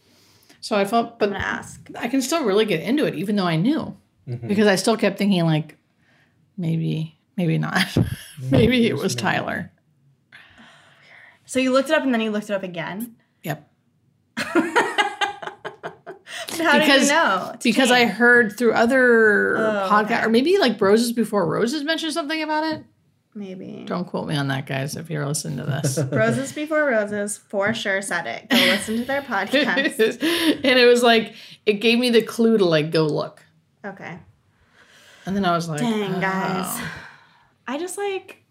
[0.60, 1.88] So I felt, I'm but gonna ask.
[1.98, 3.96] I can still really get into it, even though I knew,
[4.28, 4.48] Mm-hmm.
[4.48, 5.76] because I still kept thinking like,
[6.56, 7.86] maybe, maybe not,
[8.50, 9.70] maybe it was Tyler.
[11.46, 13.16] So you looked it up and then you looked it up again.
[13.42, 13.68] Yep.
[14.36, 14.52] How
[16.78, 17.50] did Because- you know?
[17.54, 20.22] It's Because I heard through other Oh, podcast, okay.
[20.24, 22.84] or maybe like Roses Before Roses mentioned something about it.
[23.34, 25.98] maybe Don't quote me on that, guys, if you're listening to this.
[26.12, 28.48] roses before roses for sure said it.
[28.48, 30.22] Go listen to their podcast.
[30.64, 31.34] and it was like
[31.66, 33.42] it gave me the clue to like go look.
[33.84, 34.18] Okay.
[35.26, 36.66] And then I was like, Dang, guys.
[36.66, 36.90] oh.
[37.66, 38.42] I just like.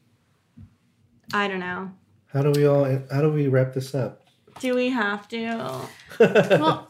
[1.34, 1.92] I don't know.
[2.28, 2.86] How do we all?
[3.12, 4.26] How do we wrap this up?
[4.60, 5.82] Do we have to?
[6.20, 6.88] Well,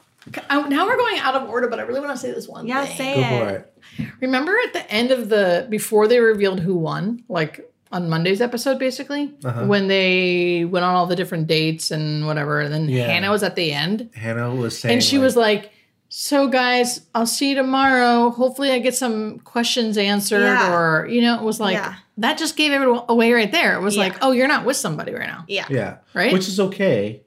[0.49, 2.67] I- now we're going out of order, but I really want to say this one
[2.67, 2.97] Yeah, thing.
[2.97, 3.39] say Go it.
[3.39, 4.09] for it.
[4.21, 8.77] Remember at the end of the before they revealed who won, like on Monday's episode,
[8.79, 9.65] basically, Uh-huh.
[9.65, 13.07] when they went on all the different dates and whatever, and then Yeah.
[13.07, 15.71] Hannah was at the end, Hannah was saying, and she was like.
[16.11, 18.31] So guys, I'll see you tomorrow.
[18.31, 20.73] Hopefully, I get some questions answered, Yeah.
[20.75, 21.95] or you know, it was like Yeah.
[22.17, 23.75] that just gave everyone away right there.
[23.77, 24.03] It was Yeah.
[24.03, 25.65] like, oh, you're not with somebody right now, Yeah.
[25.69, 26.33] yeah, right?
[26.33, 27.21] which is okay,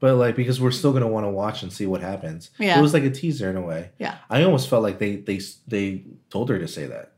[0.00, 2.50] but like because we're still gonna want to watch and see what happens.
[2.58, 2.78] Yeah.
[2.78, 3.90] it was like a teaser in a way.
[3.98, 4.16] Yeah.
[4.28, 7.12] I almost felt like they they they told her to say that.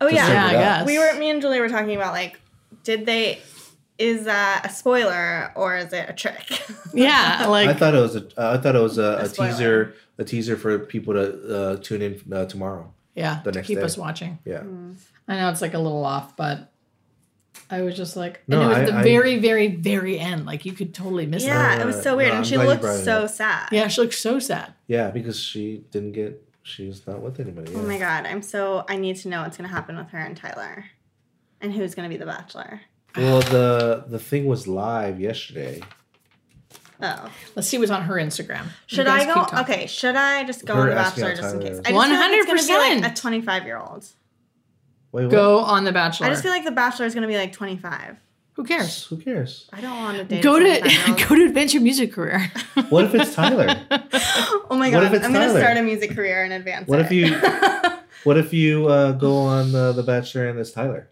[0.00, 0.26] Oh To yeah.
[0.28, 2.40] yeah, I guess We were me and Julie were talking about like,
[2.82, 3.38] did they?
[3.98, 6.60] Is that a spoiler or is it a trick?
[6.94, 9.28] yeah, like I thought it was a uh, I thought it was a, A a,
[9.28, 12.92] teaser a teaser for people to uh, tune in uh, tomorrow.
[13.14, 13.84] yeah, the to next keep day.
[13.84, 14.38] us watching.
[14.44, 14.62] Yeah,
[15.28, 16.72] I know it's like a little off, but
[17.70, 20.46] I was just like, No, and it was I- the I- very, very, very end.
[20.46, 21.80] Like you could totally miss yeah, that.
[21.80, 23.30] it was so weird, no, and I'm she looked so up.
[23.30, 23.68] sad.
[23.72, 24.72] Yeah, she looked so sad.
[24.88, 27.72] yeah, because she didn't get she's not with anybody.
[27.74, 30.36] Oh my god, I'm so I need to know what's gonna happen with her and
[30.36, 30.86] Tyler.
[31.60, 32.80] And who's gonna be the bachelor.
[33.16, 35.82] Well, the the thing was live yesterday.
[37.04, 37.30] Oh.
[37.56, 38.66] Let's see what's on her Instagram.
[38.86, 41.54] Should I go okay, should I just go Her on the asking bachelor out just
[41.54, 41.70] in Tyler.
[41.74, 41.80] case?
[41.84, 43.02] I just feel like it's gonna be 100%.
[43.02, 44.06] like a twenty five year old.
[45.10, 45.30] Wait, what?
[45.32, 46.26] Go on the Bachelor.
[46.28, 48.16] I just feel like the bachelor is gonna be like twenty five.
[48.54, 49.04] Who cares?
[49.06, 49.68] Who cares?
[49.72, 50.42] I don't want to date.
[50.42, 52.50] Go to go to adventure music career.
[52.88, 53.66] What if it's Tyler?
[54.70, 55.60] Oh my What god, if it's I'm gonna Tyler?
[55.60, 56.88] start a music career in advance.
[56.88, 57.36] What if you-
[58.24, 61.08] what if you uh, go on uh, the Bachelor and it's Tyler?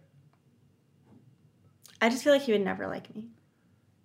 [2.01, 3.24] I just feel like he would never like me.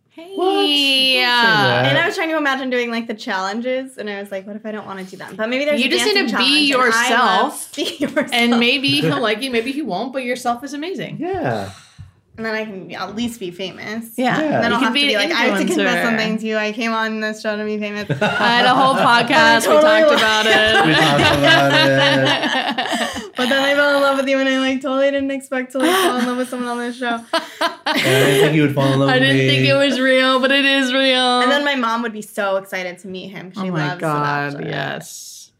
[0.09, 0.65] Hey, What?
[0.69, 1.83] Yeah.
[1.89, 4.55] And I was trying to imagine doing like the challenges, and I was like, what
[4.55, 5.35] if I don't want to do them?
[5.35, 7.75] But maybe there's You a just need to be challenge, and yourself.
[7.75, 8.29] Be yourself.
[8.31, 11.17] And maybe he'll like you, maybe he won't, but yourself is amazing.
[11.19, 11.71] Yeah.
[12.37, 14.17] And then I can at least be famous.
[14.17, 14.37] Yeah.
[14.39, 14.43] Yeah.
[14.55, 16.03] And then You I'll can have to be be an like, I have to confess
[16.05, 16.57] something to you.
[16.57, 18.09] I came on this show to be famous.
[18.21, 19.63] I had a whole podcast.
[19.65, 20.85] totally we talked about it.
[20.87, 23.31] We talked about it.
[23.37, 25.79] But then I fell in love with you, and I like totally didn't expect to
[25.79, 27.19] like fall in love with someone on this show.
[27.31, 29.47] I didn't think you would fall in love I with didn't me.
[29.47, 31.41] think it was real, but it is real.
[31.41, 33.51] And then my mom would be so excited to meet him.
[33.53, 35.51] She oh my loves god, The yes.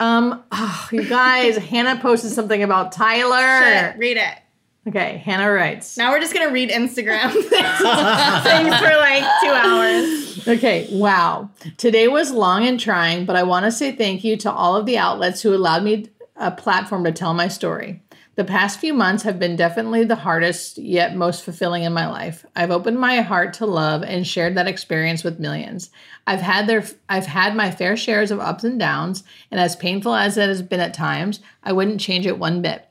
[0.00, 3.62] Um, oh, you guys, Hannah posted something about Tyler.
[3.92, 4.38] Shit, read it.
[4.86, 5.96] Okay, Hannah writes.
[5.96, 10.48] Now we're just gonna read Instagram things for like two hours.
[10.48, 11.50] Okay, wow.
[11.76, 14.86] Today was long and trying, but I want to say thank you to all of
[14.86, 18.02] the outlets who allowed me a platform to tell my story.
[18.34, 22.46] The past few months have been definitely the hardest yet most fulfilling in my life.
[22.56, 25.90] I've opened my heart to love and shared that experience with millions.
[26.26, 30.14] I've had their I've had my fair shares of ups and downs, and as painful
[30.14, 32.88] as it has been at times, I wouldn't change it one bit.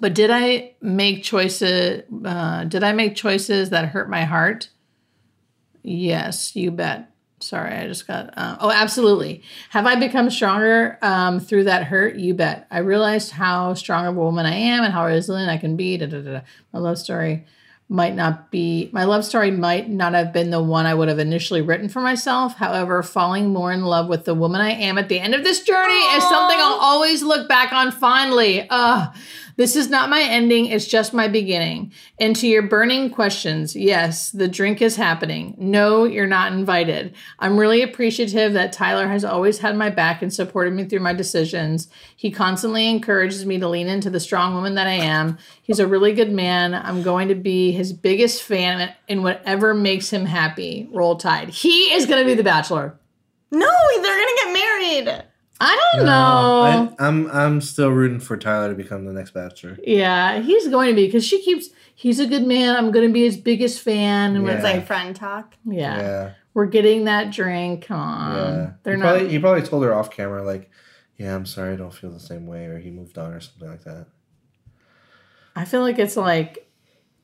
[0.00, 2.02] But did I make choices?
[2.24, 4.68] Uh, did I make choices that hurt my heart?
[5.82, 7.10] Yes, you bet.
[7.40, 8.36] Sorry, I just got.
[8.36, 9.42] Uh, oh, absolutely.
[9.70, 12.16] Have I become stronger um, through that hurt?
[12.16, 12.66] You bet.
[12.70, 15.96] I realized how strong of a woman I am and how resilient I can be.
[15.98, 16.40] Da, da, da.
[16.72, 17.44] My love story
[17.88, 18.88] might not be.
[18.92, 22.00] My love story might not have been the one I would have initially written for
[22.00, 22.56] myself.
[22.56, 25.62] However, falling more in love with the woman I am at the end of this
[25.62, 28.66] journey is something I'll always look back on fondly.
[28.68, 29.14] Ugh.
[29.56, 31.92] This is not my ending, it's just my beginning.
[32.20, 35.54] And to your burning questions, yes, the drink is happening.
[35.58, 37.14] No, you're not invited.
[37.38, 41.14] I'm really appreciative that Tyler has always had my back and supported me through my
[41.14, 41.88] decisions.
[42.14, 45.38] He constantly encourages me to lean into the strong woman that I am.
[45.62, 46.74] He's a really good man.
[46.74, 50.88] I'm going to be his biggest fan in whatever makes him happy.
[50.92, 51.48] Roll Tide.
[51.48, 52.98] He is going to be the bachelor.
[53.50, 53.70] No,
[54.02, 55.24] they're gonna get married.
[55.60, 56.92] I don't know.
[56.98, 59.78] I, I'm I'm still rooting for Tyler to become the next Bachelor.
[59.84, 61.68] Yeah, he's going to be because she keeps.
[61.94, 62.76] He's a good man.
[62.76, 64.36] I'm going to be his biggest fan.
[64.36, 64.50] And Yeah.
[64.52, 65.54] it's It's like, like friend talk.
[65.64, 67.86] yeah, Yeah, we're getting that drink.
[67.86, 68.70] Come on, yeah.
[68.82, 69.08] they're he not.
[69.14, 70.70] Probably, he probably told her off camera, like,
[71.16, 73.68] "Yeah, I'm sorry, I don't feel the same way," or he moved on, or something
[73.70, 74.06] like that.
[75.54, 76.70] I feel like it's like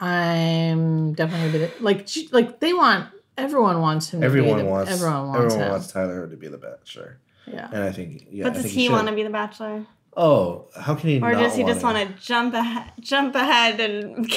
[0.00, 3.08] I'm definitely gonna be the, like like they want.
[3.36, 4.20] Everyone wants him.
[4.20, 4.90] to be Everyone the- wants.
[4.90, 5.70] Everyone wants everyone him.
[5.72, 7.18] wants Tyler to be the Bachelor,
[7.52, 7.68] Yeah.
[7.72, 8.26] and I think.
[8.30, 8.92] Yeah, but I does think he should.
[8.92, 9.86] want to be the bachelor,
[10.16, 11.16] Oh, how can he?
[11.20, 14.30] or not does he just want to jump ahead, jump ahead, and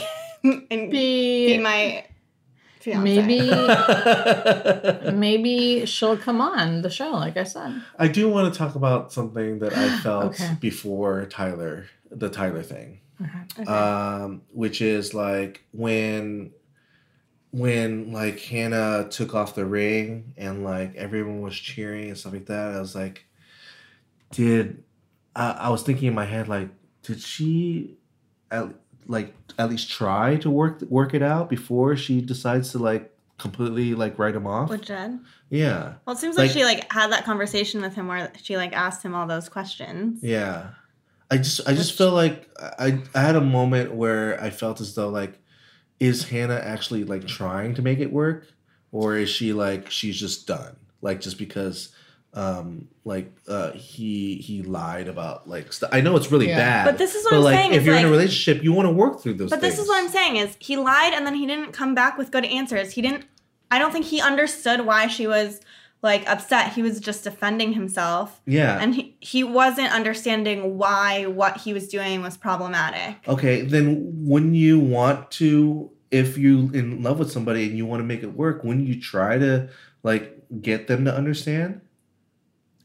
[0.71, 2.05] and be, Be, my
[2.79, 3.03] fiance?
[3.03, 3.39] maybe
[5.11, 7.11] maybe she'll come on the show.
[7.11, 7.81] Like I said.
[7.99, 10.55] I do want to talk about something that I felt Okay.
[10.59, 12.99] before Tyler, the Tyler thing.
[13.57, 13.63] Okay.
[13.71, 16.51] um, which is like when
[17.55, 22.47] when like Hannah took off the ring and like everyone was cheering and stuff like
[22.47, 22.75] that.
[22.75, 23.25] I was like,
[24.31, 24.83] did
[25.35, 26.69] I, I was thinking in my head like,
[27.03, 27.95] did she
[28.51, 28.67] at,
[29.07, 33.95] like at least try to work work it out before she decides to like completely
[33.95, 34.69] like write him off?
[34.69, 35.19] With Jed.
[35.49, 38.57] yeah, Well, it seems like, Like- she like had that conversation with him where she
[38.57, 40.21] like asked him all those questions.
[40.21, 40.71] Yeah.
[41.31, 44.93] I just I just felt like I I had a moment where I felt as
[44.93, 45.39] though like
[45.99, 48.47] is Hannah actually like trying to make it work
[48.91, 51.89] or is she like she's just done like just because
[52.33, 56.57] um like uh he he lied about like st- I know it's really Yeah.
[56.57, 58.87] bad But this is what I'm like saying if you're in a relationship you want
[58.87, 61.35] to work through those But this is what I'm saying is he lied and then
[61.35, 62.91] he didn't come back with good answers.
[62.91, 63.25] He didn't
[63.71, 65.61] I don't think he understood why she was
[66.01, 66.73] like upset.
[66.73, 68.41] He was just defending himself.
[68.45, 73.17] yeah And he, he wasn't understanding why what he was doing was problematic.
[73.27, 78.01] Okay, then wouldn't you want to, if you in love with somebody and you want
[78.01, 79.69] to make it work, wouldn't you try to
[80.03, 81.81] like get them to understand?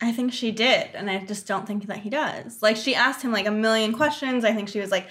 [0.02, 2.62] I think she did, and I just don't think that he does.
[2.62, 4.44] Like she asked him like a million questions.
[4.46, 5.08] I think she was like,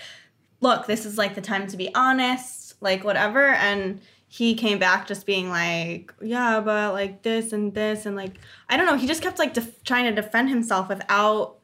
[0.61, 5.07] "Look, this is like the time to be honest, like whatever." And he came back
[5.07, 8.35] just being like, "Yeah, but like this and this and like
[8.69, 11.57] I don't know." He just kept like def- trying to defend himself without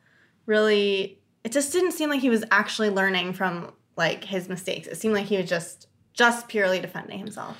[0.46, 4.88] really it just didn't seem like he was actually learning from like his mistakes.
[4.88, 7.58] It seemed like he was just just purely defending himself.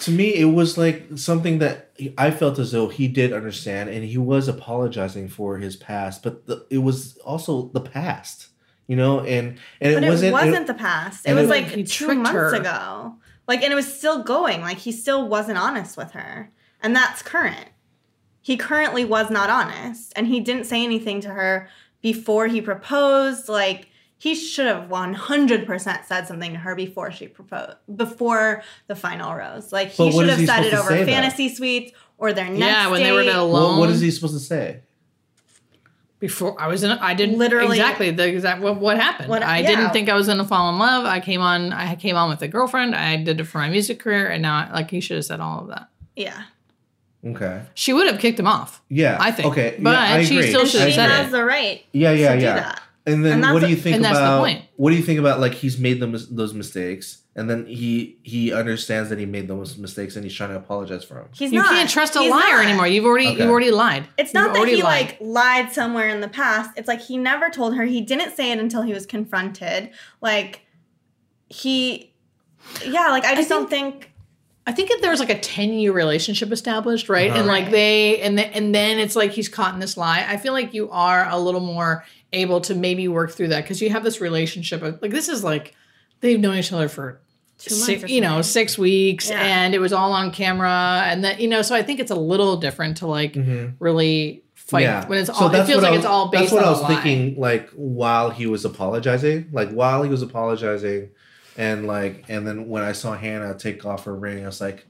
[0.00, 4.02] to me it was like something that i felt as though he did understand and
[4.04, 8.48] he was apologizing for his past but the, it was also the past
[8.86, 11.26] you know and and But it it wasn't wasn't, it- the past.
[11.28, 12.54] It was it- like He two months her.
[12.54, 13.16] ago.
[13.50, 14.60] Like and it was still going.
[14.60, 16.52] Like he still wasn't honest with her.
[16.80, 17.70] And that's current.
[18.40, 20.12] He currently was not honest.
[20.14, 21.68] And he didn't say anything to her
[22.00, 23.48] before he proposed.
[23.48, 23.88] Like
[24.18, 29.72] he should have 100% said something to her before she proposed, before the final rose.
[29.72, 31.06] Like he should have said it over say, though?
[31.06, 33.34] fantasy suites or their next yeah, when they were date.
[33.34, 33.52] alone.
[33.52, 34.82] Well, what is he supposed to say
[36.20, 39.28] Before I was in, I didn't Literally- exactly the exact what, what happened.
[39.30, 39.68] What- I yeah.
[39.68, 41.04] didn't think I was gonna fall in love.
[41.06, 42.94] I came on, I came on with a girlfriend.
[42.94, 45.60] I did it for my music career, and now like he should have said all
[45.62, 45.88] of that.
[46.16, 46.42] Yeah.
[47.26, 48.82] okay She would have kicked him off.
[48.88, 49.48] yeah I think.
[49.48, 51.16] okay But yeah, I she still should have she said agree.
[51.16, 51.32] has it.
[51.32, 52.82] the right yeah yeah to do yeah that.
[53.06, 54.64] and then And what do you think and that's the about point.
[54.76, 58.52] what do you think about like he's made them those mistakes and then he he
[58.52, 61.60] understands that he made those mistakes and he's trying to apologize for them He's You
[61.60, 61.68] not.
[61.70, 62.64] can't trust a liar not.
[62.64, 62.86] anymore.
[62.88, 63.38] You've already Okay.
[63.40, 64.08] you've already lied.
[64.18, 65.06] It's not You've that already he lied.
[65.10, 66.70] like lied somewhere in the past.
[66.76, 67.84] It's like he never told her.
[67.84, 69.90] He didn't say it until he was confronted.
[70.20, 70.62] Like
[71.48, 72.12] he,
[72.84, 73.08] yeah.
[73.08, 74.08] Like I just don't think.
[74.66, 77.30] I think if there was like a 10 year relationship established, right?
[77.30, 77.46] And Uh-huh.
[77.48, 80.24] like they and then and then it's like he's caught in this lie.
[80.28, 83.80] I feel like you are a little more able to maybe work through that because
[83.80, 85.74] you have this relationship of like this is like
[86.20, 87.20] they've known each other for
[87.58, 89.40] six, you know, six weeks Yeah.
[89.40, 92.16] and it was all on camera and that you know, so I think it's a
[92.16, 93.74] little different to like mm-hmm.
[93.78, 96.68] really fight when it's all it feels like I it's all based That's what on
[96.68, 97.40] I a was thinking.
[97.40, 101.10] Like while he was apologizing, like while he was apologizing,
[101.56, 104.86] and like, and then when I saw Hannah take off her ring, I was like,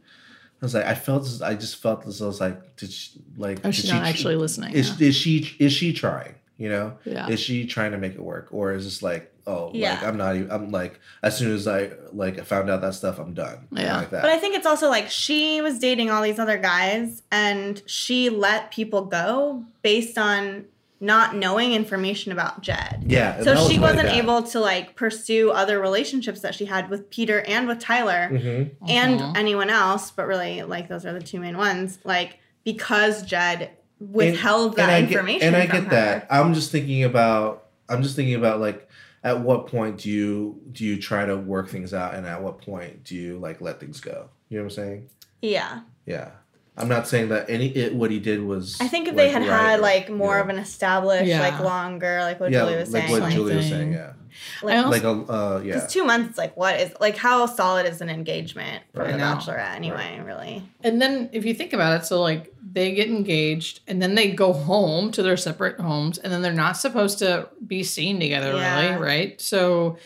[0.62, 2.20] I was like, I felt, this, I just felt this.
[2.20, 3.61] I was like, did she like?
[3.61, 4.74] Oh, did she's she, not actually listening.
[4.74, 6.35] Is, is she is she trying?
[6.61, 7.27] You know, Yeah.
[7.29, 10.37] is she trying to make it work, or is this like, oh, like I'm not.
[10.37, 13.67] even I'm like, as soon as I like I found out that stuff, I'm done.
[13.73, 13.97] Yeah.
[13.97, 14.21] like that.
[14.21, 18.29] But I think it's also like she was dating all these other guys, and she
[18.29, 20.67] let people go based on
[21.01, 23.05] not knowing information about Jed.
[23.07, 23.43] yeah.
[23.43, 24.17] So was she wasn't bad.
[24.19, 28.29] able to like pursue other relationships that she had with Peter and with Tyler.
[28.31, 28.71] Mhm.
[28.87, 29.35] and Mhm.
[29.35, 31.99] anyone else, but really, like those are the two main ones.
[32.05, 33.71] Like because Jed
[34.01, 35.91] withheld that I information, Get, and I from get her.
[35.91, 36.27] that.
[36.31, 37.67] I'm just thinking about.
[37.89, 38.89] I'm just thinking about like,
[39.25, 42.61] at what point do you do you try to work things out, and at what
[42.63, 44.29] point do you like let things go?
[44.49, 45.09] You know what I'm saying?
[45.43, 46.31] Yeah, Yeah.
[46.77, 48.81] I'm not saying that any it, what he did was.
[48.81, 50.41] I think if they had right had or- like more yeah.
[50.43, 51.41] of an established, Yeah.
[51.41, 54.13] like longer, like what yeah, Julie was like saying, what like, Julie was saying, yeah,
[54.62, 57.87] like, also- like a uh, yeah, Because two months, like, what is like how solid
[57.87, 59.11] is an engagement for Right.
[59.12, 60.20] a I bachelorette anyway?
[60.24, 64.14] Really, And then if you think about it, so like they get engaged and then
[64.14, 68.20] they go home to their separate homes and then they're not supposed to be seen
[68.20, 68.91] together Yeah.
[68.91, 69.41] really, right?
[69.41, 69.97] So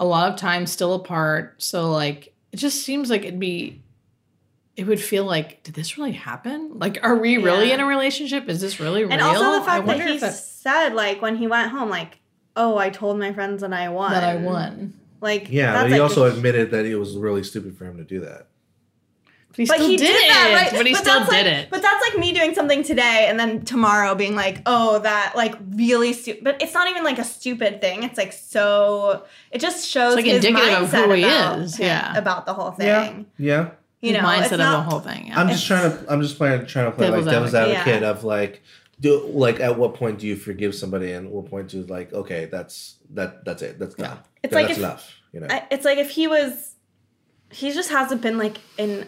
[0.00, 1.62] a lot of times still apart.
[1.62, 3.80] So like it just seems like it'd be
[4.76, 6.72] it would feel like, did this really happen?
[6.80, 7.74] Like, are we really Yeah.
[7.74, 8.48] in a relationship?
[8.48, 9.12] Is this really real?
[9.12, 12.18] and also the fact that he that, said like when he went home, like,
[12.56, 14.12] oh, I told my friends and I won.
[14.12, 14.94] that I won.
[15.20, 15.72] Like, yeah.
[15.72, 18.04] that's But he like also a admitted that it was really stupid for him to
[18.04, 18.46] do that.
[19.48, 20.28] But he But still he did, did, it.
[20.28, 20.72] that, right?
[20.76, 21.70] But he still did like, it.
[21.70, 25.54] But that's like me doing something today and then tomorrow being like, oh, that like
[25.70, 26.42] really stupid.
[26.44, 28.02] But it's not even like a stupid thing.
[28.02, 29.24] It's like so.
[29.52, 32.16] It just shows It's like his indicative of who he about is, him- yeah.
[32.18, 33.26] about the whole thing.
[33.38, 33.70] Yeah, yeah.
[34.00, 35.28] You His know, mindset it's of not, the whole thing.
[35.28, 35.40] Yeah.
[35.40, 36.12] I'm just trying to.
[36.12, 37.78] I'm just playing, trying to play Devil's like devil's advocate.
[37.78, 38.10] advocate Yeah.
[38.10, 38.62] of like,
[39.04, 42.12] do like at what point do you forgive somebody, and what point do you like,
[42.12, 44.18] okay, that's that that's it, that's done.
[44.42, 45.04] It's Yeah, like that's if- enough.
[45.32, 46.74] You know, I, it's like if he was,
[47.50, 49.06] he just hasn't been like an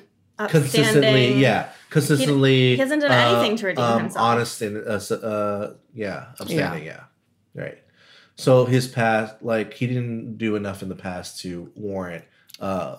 [0.48, 2.72] consistently, yeah, consistently.
[2.74, 4.24] he hasn't done anything to redeem himself.
[4.24, 7.04] Honest and uh, uh, yeah, upstanding, yeah.
[7.54, 7.78] right.
[8.36, 12.24] So his past, like he didn't do enough in the past to warrant
[12.60, 12.96] uh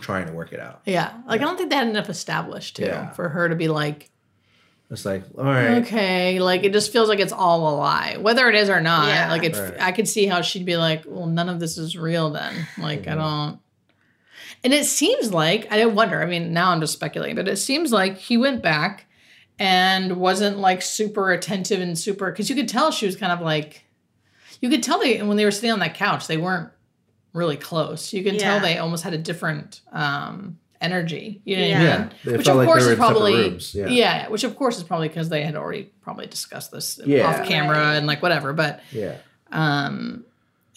[0.00, 0.82] trying to work it out.
[0.86, 1.14] yeah.
[1.26, 3.10] Like I don't think they had enough established too Yeah.
[3.12, 4.10] for her to be like,
[4.90, 8.48] It's like, all right, okay, like it just feels like it's all a lie, whether
[8.48, 9.08] it is or not.
[9.08, 9.30] Yeah.
[9.30, 9.74] Like it's, Right.
[9.78, 12.66] I could see how she'd be like, well, none of this is real then.
[12.78, 13.10] Like Mm-hmm.
[13.10, 13.60] I don't.
[14.64, 16.22] And it seems like I wonder.
[16.22, 19.06] I mean, now I'm just speculating, but it seems like he went back
[19.58, 23.40] and wasn't like super attentive and super because you could tell she was kind of
[23.40, 23.84] like,
[24.60, 26.70] you could tell they when they were sitting on that couch they weren't
[27.34, 28.12] really close.
[28.12, 31.40] You can tell they almost had a different um energy.
[31.44, 31.94] You know what Yeah.
[31.94, 32.10] I mean?
[32.34, 33.86] It which of like course is probably yeah.
[33.88, 34.28] yeah.
[34.28, 37.26] which of course is probably because they had already probably discussed this Yeah.
[37.26, 37.94] off camera Right.
[37.96, 39.16] and like whatever but yeah.
[39.52, 40.24] um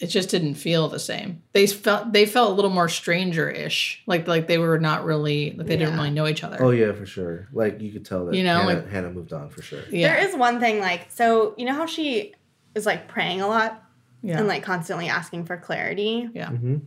[0.00, 4.26] it just didn't feel the same they felt they felt a little more stranger-ish like
[4.26, 7.06] like they were not really like they didn't really know each other Oh yeah, for
[7.06, 7.48] sure.
[7.52, 9.82] Like you could tell that You know, Hannah, like- Hannah moved on for sure.
[9.90, 12.34] yeah There is one thing like so you know how she
[12.74, 13.84] is like praying a lot
[14.22, 14.38] Yeah.
[14.38, 16.28] and like constantly asking for clarity.
[16.34, 16.48] yeah.
[16.48, 16.78] hmm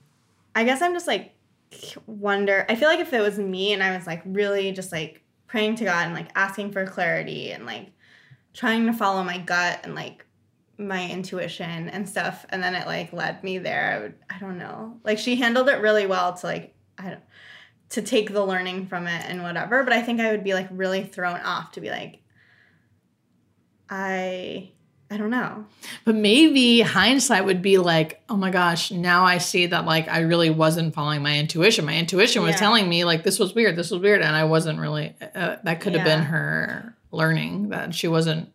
[0.57, 1.32] I guess I'm just like
[2.05, 2.66] wonder.
[2.70, 5.76] I feel like if it was me and I was like really just like praying
[5.76, 7.91] to God and like asking for clarity and like
[8.53, 10.26] trying to follow my gut and like
[10.78, 13.93] my intuition and stuff, and then it like led me there.
[13.93, 14.16] I would.
[14.30, 14.99] I don't know.
[15.03, 17.24] Like she handled it really well to like I don't
[17.89, 19.84] to take the learning from it and whatever.
[19.84, 22.20] But I think I would be like really thrown off to be like
[23.89, 24.72] I.
[25.12, 25.66] I don't know.
[26.03, 30.20] But maybe hindsight would be like, oh my gosh, now I see that like I
[30.22, 31.86] really wasn't following my intuition.
[31.86, 32.58] My intuition was Yeah.
[32.58, 35.14] telling me like this was weird, this was weird, and I wasn't really.
[35.36, 38.49] Uh, that could have been her learning that she wasn't.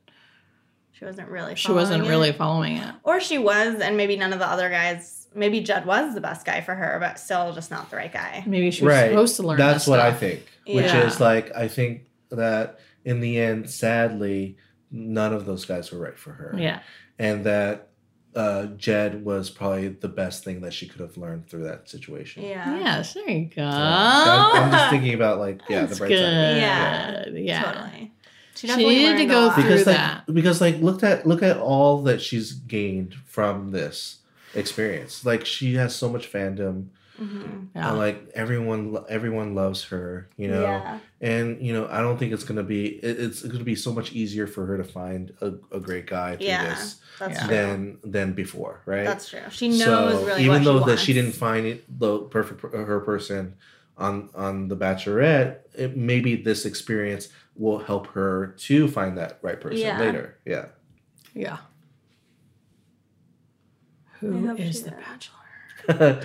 [0.92, 1.55] She wasn't really.
[1.55, 2.09] She wasn't it.
[2.09, 2.94] really following it.
[3.05, 5.28] Or she was, and maybe none of the other guys.
[5.34, 8.42] Maybe Jed was the best guy for her, but still just not the right guy.
[8.46, 9.09] Maybe she was Right.
[9.11, 9.57] supposed to learn.
[9.57, 10.42] That's that what I think.
[10.66, 11.07] Which Yeah.
[11.07, 14.57] is like I think that in the end, sadly,
[14.91, 16.55] none of those guys were right for her.
[16.59, 16.80] Yeah.
[17.18, 17.88] and that
[18.34, 22.45] uh, Jed was probably the best thing that she could have learned through that situation.
[22.45, 22.78] Yeah.
[22.78, 23.14] Yes.
[23.14, 23.68] There you go.
[23.68, 26.18] So, I'm, I'm just thinking about like yeah, That's the good.
[26.18, 26.57] side.
[26.59, 27.28] Yeah.
[27.32, 27.62] Yeah.
[27.72, 28.12] Totally.
[28.55, 30.32] She, She needed to go through Because like that.
[30.32, 34.18] because like look at look at all that she's gained from this
[34.55, 35.24] experience.
[35.24, 36.86] Like she has so much fandom.
[37.21, 37.68] Mhm.
[37.75, 37.91] Yeah.
[37.91, 40.62] And like everyone everyone loves her, you know.
[40.62, 40.99] Yeah.
[41.21, 44.12] And you know, I don't think it's gonna be it, it's gonna be so much
[44.12, 46.64] easier for her to find a, a great guy through Yeah.
[46.75, 47.49] this That's true.
[47.49, 49.05] than than before, right?
[49.05, 49.41] That's true.
[49.51, 52.62] She knows so really even what though she that she didn't find it the perfect
[52.75, 53.55] her person
[53.99, 59.61] on on the Bachelorette, it, maybe this experience will help her to find that right
[59.61, 60.01] person Yeah.
[60.01, 60.39] later.
[60.47, 60.66] Yeah.
[61.35, 61.59] Yeah.
[64.14, 65.37] I Who hope is she the bachelor?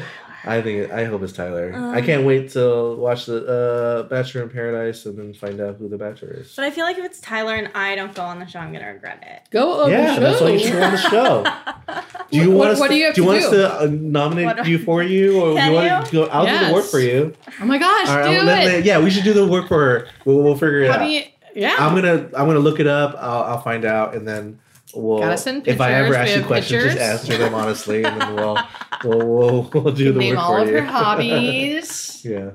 [0.48, 1.74] I think I hope it's Tyler.
[1.74, 5.78] I Um, can't wait to watch the uh, Bachelor in Paradise and then find out
[5.78, 6.54] who the Bachelor is.
[6.56, 8.72] But I feel like if it's Tyler and I don't go on the show, I'm
[8.72, 9.50] gonna regret it.
[9.50, 10.46] Go on yeah, the that's show.
[10.46, 11.44] why you should go on the show.
[12.32, 12.80] Do you What- want us?
[12.80, 13.46] what to, do you have you to want do?
[13.48, 16.26] us to uh, nominate What do- you for you, or Can you want to go?
[16.28, 17.34] I'll do the work for you.
[17.62, 18.68] Oh my gosh, All right, do let- it.
[18.68, 20.08] let- yeah, we should do the work for her.
[20.26, 21.06] We'll, we'll figure it How out.
[21.06, 21.24] do you?
[21.56, 21.76] Yeah.
[21.80, 23.16] I'm gonna I'm gonna look it up.
[23.20, 24.60] I'll, I'll find out, and then
[24.94, 25.20] we'll.
[25.20, 28.58] Gotta send if I ever ask you questions, just answer them honestly, and then we'll
[29.04, 30.76] we'll we'll, we'll do the name work all for of you.
[30.80, 32.24] her hobbies.
[32.26, 32.52] yeah.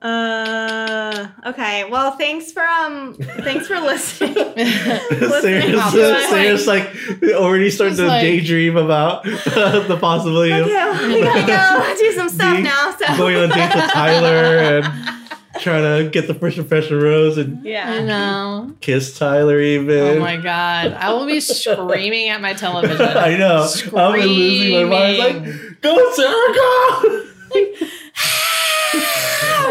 [0.00, 1.84] Uh, okay.
[1.88, 4.34] Well, thanks for um, thanks for listening.
[4.34, 5.90] Sarah's, Listening to.
[6.28, 6.90] Sarah's like
[7.34, 12.58] already starting to like- daydream about the possibility of we gotta go do some stuff
[12.58, 12.90] now.
[12.98, 15.21] So going on dates with Tyler and
[15.62, 18.74] trying to get the first impression rose and yeah, I know.
[18.80, 20.18] kiss Tyler even.
[20.18, 20.92] Oh my god.
[20.92, 23.00] I will be screaming at my television.
[23.16, 23.68] I know.
[23.96, 25.22] I'm losing my mind.
[25.22, 27.86] I was like, go Sarah, go!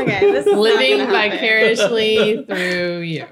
[0.01, 3.25] Okay, this is Living vicariously through you.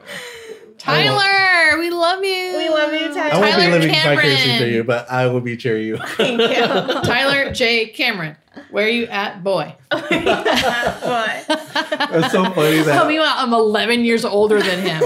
[0.94, 2.58] Tyler, we love you.
[2.58, 3.34] We love you, Tyler.
[3.34, 4.18] I won't be living Cameron.
[4.18, 5.98] vicariously through you, but I will be cheering you.
[6.18, 6.48] Thank you.
[7.04, 7.88] Tyler J.
[7.88, 8.36] Cameron.
[8.72, 9.74] Where are you at, boy?
[9.92, 10.00] Boy.
[10.12, 15.00] It's so funny Tell me that what, I'm 11 years older than him.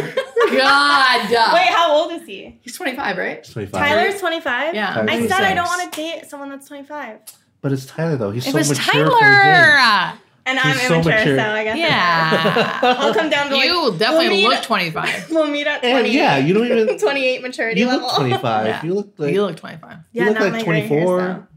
[0.58, 1.30] God.
[1.30, 2.58] Wait, how old is he?
[2.62, 3.38] He's 25, right?
[3.38, 3.80] It's 25.
[3.80, 4.76] Tyler's 25?
[4.76, 4.94] Yeah.
[4.94, 5.78] Tyler's I said I don't 26.
[5.78, 7.20] want to date someone that's 25.
[7.62, 8.32] But it's Tyler though.
[8.32, 9.20] He's It so was mature for his age.
[9.22, 10.20] Tyler.
[10.46, 11.38] And He's I'm so immature, mature.
[11.38, 11.78] so I guess.
[11.78, 12.80] Yeah.
[12.84, 13.66] I'll come down to like.
[13.66, 15.28] you definitely we'll meet- look 25.
[15.32, 15.98] We'll meet at 28.
[16.00, 18.08] And yeah, you don't even 28 maturity you level.
[18.08, 18.66] look 25.
[18.68, 18.84] Yeah.
[18.86, 19.98] You look like you look 25.
[20.12, 21.18] Yeah, You look not like my gray hairs, 24.
[21.22, 21.48] though.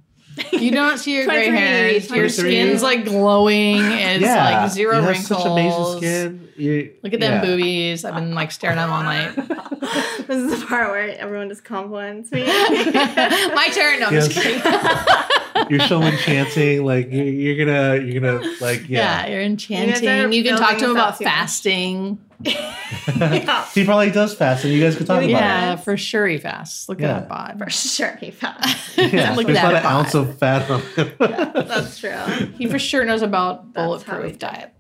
[0.53, 2.11] You don't see your gray 23, hairs.
[2.11, 3.77] Your skin's like glowing.
[3.79, 5.27] It's yeah, like zero you have wrinkles.
[5.27, 6.49] such amazing skin.
[6.57, 7.41] You, Look at them yeah.
[7.43, 8.05] boobies.
[8.05, 9.35] I've been like staring at them all night.
[10.27, 12.45] this is the part where everyone just compliments me.
[12.47, 14.01] My turn.
[14.01, 14.61] No, I'm just kidding.
[15.71, 16.85] You're so enchanting.
[16.85, 19.25] Like you, you're gonna, you're gonna like yeah.
[19.25, 19.27] yeah.
[19.27, 20.33] you're enchanting.
[20.33, 21.33] You, can talk to building him this up about too much.
[21.33, 22.19] fasting.
[22.41, 25.29] Yeah, he probably does fast, and you guys can talk Yeah.
[25.29, 25.41] about it.
[25.41, 26.89] Yeah, for sure he fasts.
[26.89, 27.17] Look Yeah.
[27.19, 27.59] at that bod.
[27.59, 28.97] for sure he fasts.
[28.99, 30.29] Yeah, Look there's at not that an ounce bod.
[30.29, 31.13] of fat on him.
[31.19, 32.11] That's true.
[32.59, 34.73] He for sure knows about That's bulletproof diet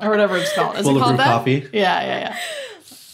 [0.00, 0.74] or whatever it's called.
[0.76, 1.26] Is it Bulletproof called that?
[1.26, 1.68] coffee.
[1.72, 2.36] Yeah, yeah, yeah,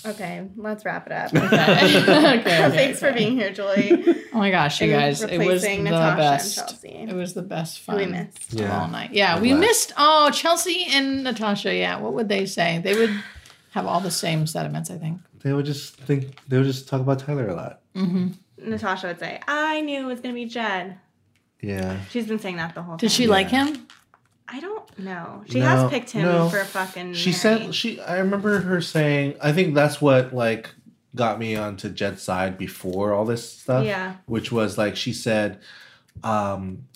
[0.07, 1.33] okay, let's wrap it up.
[1.33, 1.43] yeah.
[1.53, 2.37] Okay.
[2.39, 4.05] okay, Thanks for being here, Julie.
[4.33, 5.23] Oh my gosh, you and guys!
[5.23, 6.59] It was the replacing Natasha best.
[6.59, 6.89] and Chelsea.
[6.89, 7.97] It was the best fun.
[7.97, 8.53] we missed.
[8.55, 8.81] Yeah.
[8.81, 9.13] all night.
[9.13, 9.93] Yeah, I'm we missed.
[9.97, 11.75] Oh, Chelsea and Natasha.
[11.75, 12.81] Yeah, what would they say?
[12.83, 13.11] They would
[13.73, 14.91] have all the same sentiments.
[14.91, 15.21] I think.
[15.43, 17.81] They would just think they would just talk about Tyler a lot.
[17.95, 18.29] hmm
[18.59, 20.97] Natasha would say, "I knew it was gonna be Jed."
[21.61, 21.99] Yeah.
[22.11, 22.99] She's been saying that the whole time.
[22.99, 23.31] Did she Yeah.
[23.31, 23.87] like him?
[24.53, 25.43] I don't know.
[25.49, 26.49] She No, has picked him no.
[26.51, 27.15] for fucking.
[27.15, 27.39] She Mary.
[27.39, 28.01] said she.
[28.01, 29.35] I remember her saying.
[29.41, 30.71] I think that's what like
[31.15, 33.85] got me onto Jed's side before all this stuff.
[33.87, 34.17] Yeah.
[34.27, 35.61] Which was like she said,
[36.23, 36.87] um,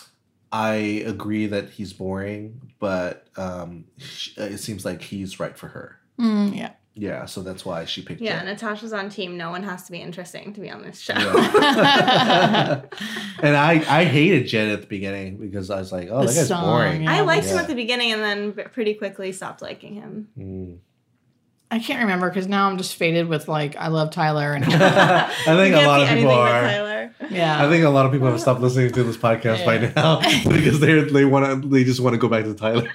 [0.52, 0.74] I
[1.06, 5.98] agree that he's boring, but um, sh- it seems like he's right for her.
[6.20, 6.72] Mm, yeah.
[6.98, 8.46] Yeah, so that's why she picked Yeah, Jed.
[8.46, 9.36] Natasha's on team.
[9.36, 11.12] No one has to be interesting to be on this show.
[11.12, 12.80] Yeah.
[13.42, 16.34] and I I hated Jed at the beginning because I was like, oh, The that
[16.34, 17.02] guy's song, boring.
[17.02, 17.12] yeah.
[17.12, 20.28] I liked him at the beginning and then pretty quickly stopped liking him.
[20.38, 20.78] Mm.
[21.70, 25.28] I can't remember because now I'm just faded with like I love Tyler and I
[25.44, 27.10] think a lot of people are.
[27.28, 27.62] Yeah.
[27.62, 30.20] I think a lot of people have stopped listening to this podcast by now
[30.50, 32.88] because they they want to they just want to go back to Tyler.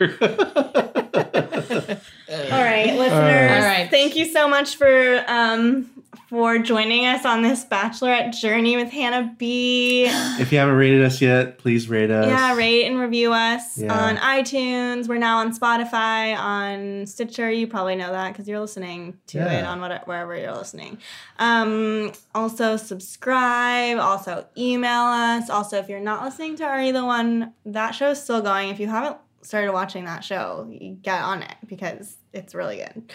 [3.01, 3.51] Listeners.
[3.63, 3.89] All right.
[3.89, 5.89] Thank you so much for um
[6.29, 10.05] for joining us on this bachelorette journey with Hannah B.
[10.39, 12.25] if you haven't rated us yet, please rate us.
[12.25, 13.93] Yeah, rate and review us Yeah.
[13.93, 15.09] on iTunes.
[15.09, 17.51] We're now on Spotify, on Stitcher.
[17.51, 19.59] You probably know that because you're listening to Yeah.
[19.59, 20.99] it on what, wherever you're listening.
[21.37, 23.97] Um, also, subscribe.
[23.99, 25.49] Also, email us.
[25.49, 28.69] Also, if you're not listening to Are You the One, that show is still going.
[28.69, 33.11] If you haven't started watching that show, you get on it because it's really good.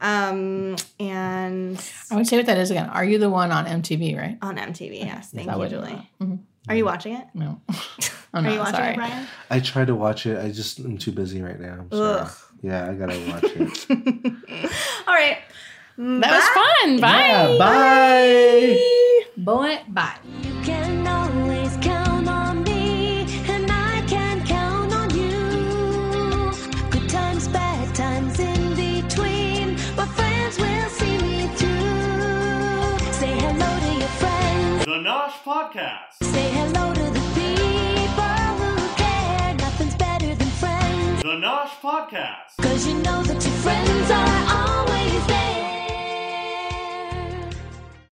[0.00, 2.88] Um, and I would say what that is again.
[2.90, 4.16] Are you the one on MTV?
[4.16, 4.38] Right?
[4.42, 5.30] on MTV, yes.
[5.34, 6.10] Thank you, what- Julie.
[6.20, 6.40] Mhm.
[6.68, 7.26] Are you watching it?
[7.32, 7.60] No.
[8.34, 8.90] I'm Are not, you watching sorry.
[8.92, 9.26] it, Brian?
[9.50, 10.38] I tried to watch it.
[10.38, 11.78] I just am too busy right now.
[11.80, 12.20] I'm sorry.
[12.20, 12.30] Ugh.
[12.60, 14.70] Yeah, I gotta watch it.
[15.06, 15.38] All right.
[15.96, 17.00] That was fun.
[17.00, 17.26] Bye.
[17.26, 19.24] Yeah, bye.
[19.38, 20.16] Boy, bye.
[20.42, 20.47] You
[35.28, 36.24] Nosh Podcast.
[36.24, 39.54] say hello to the people who care.
[39.58, 42.56] Nothing's better than friends, The Nosh Podcast.
[42.62, 44.97] cause you know that your friends are always.